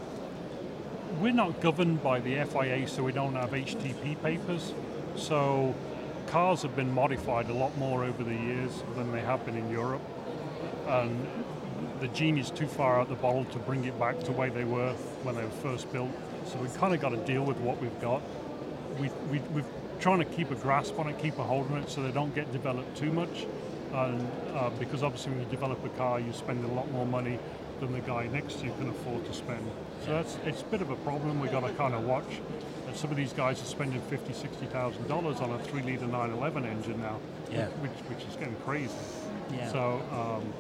we're 1.20 1.34
not 1.34 1.60
governed 1.62 2.02
by 2.02 2.20
the 2.20 2.44
FIA, 2.46 2.88
so 2.88 3.04
we 3.04 3.12
don't 3.12 3.36
have 3.36 3.52
HTP 3.52 4.22
papers. 4.22 4.74
So 5.16 5.76
cars 6.28 6.62
have 6.62 6.76
been 6.76 6.94
modified 6.94 7.50
a 7.50 7.54
lot 7.54 7.78
more 7.78 8.04
over 8.04 8.24
the 8.24 8.36
years 8.36 8.84
than 8.96 9.12
they 9.12 9.22
have 9.22 9.46
been 9.46 9.58
in 9.58 9.70
Europe. 9.70 10.02
And 10.88 11.28
the 12.00 12.08
genie's 12.10 12.50
too 12.50 12.68
far 12.68 13.00
out 13.00 13.10
the 13.10 13.16
bottle 13.16 13.46
to 13.46 13.60
bring 13.60 13.86
it 13.86 13.98
back 14.00 14.20
to 14.20 14.26
the 14.26 14.32
way 14.32 14.50
they 14.50 14.64
were 14.64 14.94
when 15.24 15.36
they 15.36 15.44
were 15.44 15.50
first 15.50 15.92
built. 15.92 16.10
So 16.46 16.58
we've 16.60 16.76
kind 16.78 16.94
of 16.94 17.02
got 17.02 17.10
to 17.10 17.18
deal 17.18 17.44
with 17.44 17.58
what 17.58 17.82
we've 17.82 18.02
got. 18.02 18.22
We, 19.00 19.10
we, 19.30 19.40
we're 19.54 19.66
trying 20.00 20.20
to 20.20 20.26
keep 20.26 20.50
a 20.52 20.56
grasp 20.56 20.98
on 21.00 21.08
it, 21.08 21.20
keep 21.20 21.38
a 21.38 21.44
hold 21.44 21.72
on 21.72 21.80
it 21.80 21.90
so 21.90 22.02
they 22.02 22.12
don't 22.12 22.34
get 22.34 22.52
developed 22.52 22.98
too 22.98 23.12
much. 23.12 23.46
And 23.94 24.28
uh, 24.54 24.70
because 24.80 25.04
obviously 25.04 25.34
when 25.34 25.42
you 25.42 25.50
develop 25.50 25.84
a 25.86 25.90
car, 25.90 26.20
you 26.20 26.34
spend 26.34 26.64
a 26.66 26.74
lot 26.74 26.90
more 26.92 27.06
money 27.06 27.38
than 27.82 27.92
the 27.92 28.00
guy 28.00 28.28
next 28.28 28.60
to 28.60 28.66
you 28.66 28.74
can 28.80 28.88
afford 28.90 29.26
to 29.26 29.34
spend. 29.34 29.70
So 30.06 30.12
that's 30.12 30.38
it's 30.46 30.62
a 30.62 30.66
bit 30.66 30.82
of 30.82 30.92
a 30.92 30.96
problem 30.98 31.42
we've 31.42 31.52
got 31.52 31.68
to 31.68 31.74
kind 31.74 31.94
of 31.94 32.06
watch. 32.06 32.40
And 32.88 32.96
some 32.96 33.12
of 33.12 33.18
these 33.18 33.34
guys 33.34 33.62
are 33.62 33.66
spending 33.66 34.00
fifty, 34.02 34.34
sixty 34.34 34.68
thousand 34.68 35.08
dollars 35.08 35.42
on 35.42 35.52
a 35.52 35.60
three-liter 35.60 36.08
911 36.08 36.66
engine 36.66 37.02
now, 37.02 37.20
yeah. 37.52 37.68
which, 37.68 37.92
which 38.08 38.26
is 38.28 38.36
getting 38.36 38.56
crazy. 38.58 38.94
Yeah. 39.52 39.72
So 39.72 40.02
um, 40.12 40.54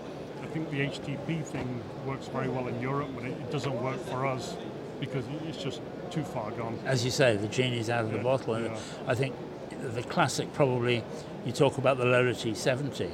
I 0.43 0.47
think 0.47 0.69
the 0.71 0.79
HTP 0.79 1.45
thing 1.45 1.81
works 2.05 2.27
very 2.27 2.49
well 2.49 2.67
in 2.67 2.81
Europe, 2.81 3.10
but 3.15 3.23
it, 3.23 3.31
it, 3.31 3.51
doesn't 3.51 3.81
work 3.81 3.99
for 4.07 4.25
us 4.25 4.55
because 4.99 5.23
it's 5.47 5.62
just 5.62 5.81
too 6.10 6.23
far 6.23 6.51
gone. 6.51 6.77
As 6.86 7.05
you 7.05 7.12
say, 7.12 7.38
the 7.38 7.47
genie's 7.47 7.89
out 7.89 8.05
of 8.05 8.12
yeah, 8.12 8.17
the 8.17 8.23
bottle, 8.23 8.55
and 8.55 8.65
yeah. 8.65 8.79
I 9.07 9.15
think 9.15 9.36
the 9.79 10.03
classic 10.03 10.51
probably. 10.53 11.03
You 11.43 11.51
talk 11.51 11.79
about 11.79 11.97
the 11.97 12.05
Lola 12.05 12.34
T70 12.34 13.12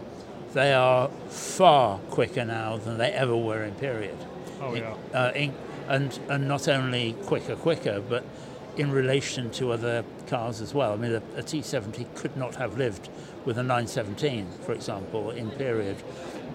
they 0.58 0.74
are 0.74 1.08
far 1.30 2.00
quicker 2.10 2.43
now 2.43 2.78
than 2.78 2.98
they 2.98 3.12
ever 3.12 3.38
were 3.38 3.63
in 3.63 3.76
period. 3.76 4.17
Oh 4.60 4.74
yeah. 4.74 4.96
Uh, 5.13 5.32
in, 5.36 5.54
and 5.88 6.20
and 6.30 6.48
not 6.48 6.67
only 6.67 7.13
quicker, 7.26 7.56
quicker, 7.56 8.02
but 8.02 8.26
in 8.76 8.91
relation 8.91 9.52
to 9.52 9.72
other 9.72 10.04
cars 10.26 10.60
as 10.60 10.74
well. 10.74 10.93
I 10.93 10.96
mean, 10.96 11.12
a 11.13 11.22
a 11.38 11.43
T70 11.43 12.15
could 12.15 12.36
not 12.36 12.56
have 12.56 12.76
lived 12.76 13.08
with 13.46 13.60
a 13.60 13.63
917, 13.63 14.48
for 14.65 14.74
example, 14.74 15.30
in 15.30 15.52
period, 15.52 15.98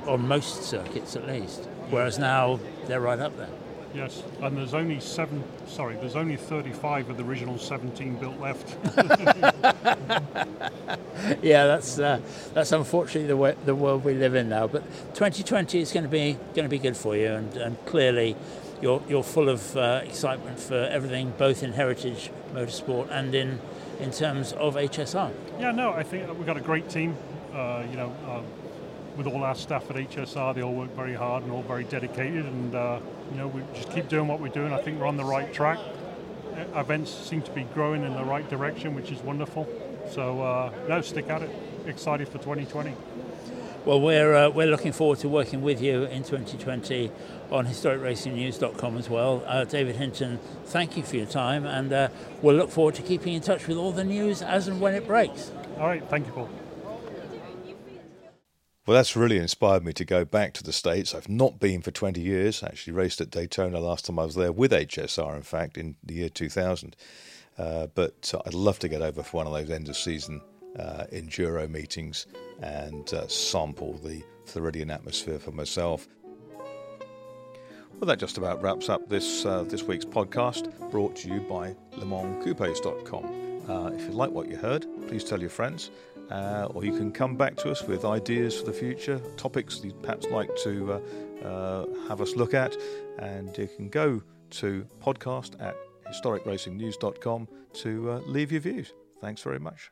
on 0.08 0.26
most 0.26 0.64
circuits 0.64 1.14
at 1.14 1.28
least. 1.28 1.68
Whereas 1.90 2.18
now 2.18 2.58
they're 2.86 3.00
right 3.00 3.20
up 3.20 3.36
there. 3.36 3.54
Yes, 3.94 4.22
and 4.40 4.56
there's 4.56 4.74
only 4.74 5.00
seven. 5.00 5.44
Sorry, 5.66 5.96
there's 5.96 6.16
only 6.16 6.36
35 6.36 7.10
of 7.10 7.16
the 7.18 7.24
original 7.24 7.58
17 7.58 8.16
built 8.16 8.40
left. 8.40 8.76
yeah, 11.42 11.66
that's 11.66 11.98
uh, 11.98 12.20
that's 12.54 12.72
unfortunately 12.72 13.28
the 13.28 13.36
way, 13.36 13.54
the 13.66 13.74
world 13.74 14.04
we 14.04 14.14
live 14.14 14.34
in 14.34 14.48
now. 14.48 14.66
But 14.66 14.82
2020 15.14 15.80
is 15.80 15.92
going 15.92 16.04
to 16.04 16.08
be 16.08 16.38
going 16.54 16.64
to 16.64 16.70
be 16.70 16.78
good 16.78 16.96
for 16.96 17.16
you, 17.16 17.32
and, 17.32 17.54
and 17.56 17.84
clearly, 17.84 18.34
you're 18.80 19.02
you're 19.08 19.22
full 19.22 19.50
of 19.50 19.76
uh, 19.76 20.00
excitement 20.04 20.58
for 20.58 20.74
everything, 20.74 21.34
both 21.36 21.62
in 21.62 21.74
heritage 21.74 22.30
motorsport 22.54 23.10
and 23.10 23.34
in 23.34 23.60
in 24.00 24.10
terms 24.10 24.54
of 24.54 24.74
HSR. 24.74 25.32
Yeah, 25.60 25.70
no, 25.70 25.92
I 25.92 26.02
think 26.02 26.26
we've 26.36 26.46
got 26.46 26.56
a 26.56 26.60
great 26.60 26.88
team. 26.88 27.14
Uh, 27.52 27.84
you 27.90 27.98
know 27.98 28.16
uh, 28.26 28.40
with 29.16 29.26
all 29.26 29.42
our 29.44 29.54
staff 29.54 29.90
at 29.90 29.96
HSR, 29.96 30.54
they 30.54 30.62
all 30.62 30.74
work 30.74 30.94
very 30.94 31.14
hard 31.14 31.42
and 31.42 31.52
all 31.52 31.62
very 31.62 31.84
dedicated, 31.84 32.44
and 32.44 32.74
uh, 32.74 32.98
you 33.30 33.36
know 33.36 33.48
we 33.48 33.62
just 33.74 33.90
keep 33.90 34.08
doing 34.08 34.28
what 34.28 34.40
we're 34.40 34.48
doing. 34.48 34.72
I 34.72 34.80
think 34.80 34.98
we're 34.98 35.06
on 35.06 35.16
the 35.16 35.24
right 35.24 35.52
track. 35.52 35.78
Events 36.74 37.10
seem 37.10 37.42
to 37.42 37.50
be 37.52 37.64
growing 37.74 38.04
in 38.04 38.12
the 38.14 38.24
right 38.24 38.48
direction, 38.48 38.94
which 38.94 39.10
is 39.10 39.20
wonderful. 39.22 39.66
So 40.10 40.42
uh, 40.42 40.72
no, 40.88 41.00
stick 41.00 41.28
at 41.28 41.42
it. 41.42 41.50
Excited 41.86 42.28
for 42.28 42.38
2020. 42.38 42.94
Well, 43.84 44.00
we're 44.00 44.34
uh, 44.34 44.48
we're 44.48 44.68
looking 44.68 44.92
forward 44.92 45.18
to 45.20 45.28
working 45.28 45.60
with 45.60 45.82
you 45.82 46.04
in 46.04 46.22
2020 46.22 47.10
on 47.50 47.66
historicracingnews.com 47.66 48.96
as 48.96 49.10
well. 49.10 49.42
Uh, 49.44 49.64
David 49.64 49.96
Hinton, 49.96 50.38
thank 50.66 50.96
you 50.96 51.02
for 51.02 51.16
your 51.16 51.26
time, 51.26 51.66
and 51.66 51.92
uh, 51.92 52.08
we'll 52.42 52.54
look 52.54 52.70
forward 52.70 52.94
to 52.94 53.02
keeping 53.02 53.34
in 53.34 53.42
touch 53.42 53.66
with 53.66 53.76
all 53.76 53.90
the 53.90 54.04
news 54.04 54.40
as 54.40 54.68
and 54.68 54.80
when 54.80 54.94
it 54.94 55.06
breaks. 55.06 55.50
All 55.78 55.86
right, 55.86 56.02
thank 56.08 56.26
you, 56.26 56.32
Paul. 56.32 56.48
Well, 58.84 58.96
that's 58.96 59.14
really 59.14 59.38
inspired 59.38 59.84
me 59.84 59.92
to 59.92 60.04
go 60.04 60.24
back 60.24 60.54
to 60.54 60.64
the 60.64 60.72
States. 60.72 61.14
I've 61.14 61.28
not 61.28 61.60
been 61.60 61.82
for 61.82 61.92
20 61.92 62.20
years. 62.20 62.64
I 62.64 62.66
actually 62.66 62.94
raced 62.94 63.20
at 63.20 63.30
Daytona 63.30 63.78
last 63.78 64.06
time 64.06 64.18
I 64.18 64.24
was 64.24 64.34
there 64.34 64.50
with 64.50 64.72
HSR, 64.72 65.36
in 65.36 65.42
fact, 65.42 65.78
in 65.78 65.94
the 66.02 66.14
year 66.14 66.28
2000. 66.28 66.96
Uh, 67.56 67.86
but 67.94 68.32
uh, 68.34 68.40
I'd 68.44 68.54
love 68.54 68.80
to 68.80 68.88
get 68.88 69.00
over 69.00 69.22
for 69.22 69.36
one 69.36 69.46
of 69.46 69.52
those 69.52 69.70
end 69.70 69.88
of 69.88 69.96
season 69.96 70.40
uh, 70.76 71.04
enduro 71.12 71.70
meetings 71.70 72.26
and 72.60 73.12
uh, 73.14 73.28
sample 73.28 73.98
the 73.98 74.24
Floridian 74.46 74.90
atmosphere 74.90 75.38
for 75.38 75.52
myself. 75.52 76.08
Well, 76.58 78.08
that 78.08 78.18
just 78.18 78.36
about 78.36 78.60
wraps 78.62 78.88
up 78.88 79.08
this 79.08 79.46
uh, 79.46 79.62
this 79.62 79.84
week's 79.84 80.04
podcast, 80.04 80.90
brought 80.90 81.14
to 81.16 81.28
you 81.28 81.38
by 81.42 81.76
LeMansCoupes.com. 81.98 83.70
Uh, 83.70 83.90
if 83.94 84.06
you 84.06 84.10
like 84.10 84.32
what 84.32 84.48
you 84.50 84.56
heard, 84.56 84.86
please 85.06 85.22
tell 85.22 85.40
your 85.40 85.50
friends 85.50 85.90
uh, 86.32 86.66
or 86.74 86.84
you 86.84 86.96
can 86.96 87.12
come 87.12 87.36
back 87.36 87.56
to 87.56 87.70
us 87.70 87.82
with 87.82 88.04
ideas 88.04 88.58
for 88.58 88.66
the 88.66 88.72
future, 88.72 89.18
topics 89.36 89.80
you'd 89.84 90.02
perhaps 90.02 90.26
like 90.26 90.50
to 90.64 90.94
uh, 90.94 91.46
uh, 91.46 91.86
have 92.08 92.20
us 92.20 92.34
look 92.36 92.54
at, 92.54 92.74
and 93.18 93.56
you 93.58 93.68
can 93.76 93.88
go 93.88 94.22
to 94.50 94.86
podcast 95.00 95.60
at 95.60 95.76
historicracingnews.com 96.10 97.48
to 97.74 98.10
uh, 98.10 98.18
leave 98.26 98.50
your 98.50 98.60
views. 98.60 98.92
Thanks 99.20 99.42
very 99.42 99.60
much. 99.60 99.90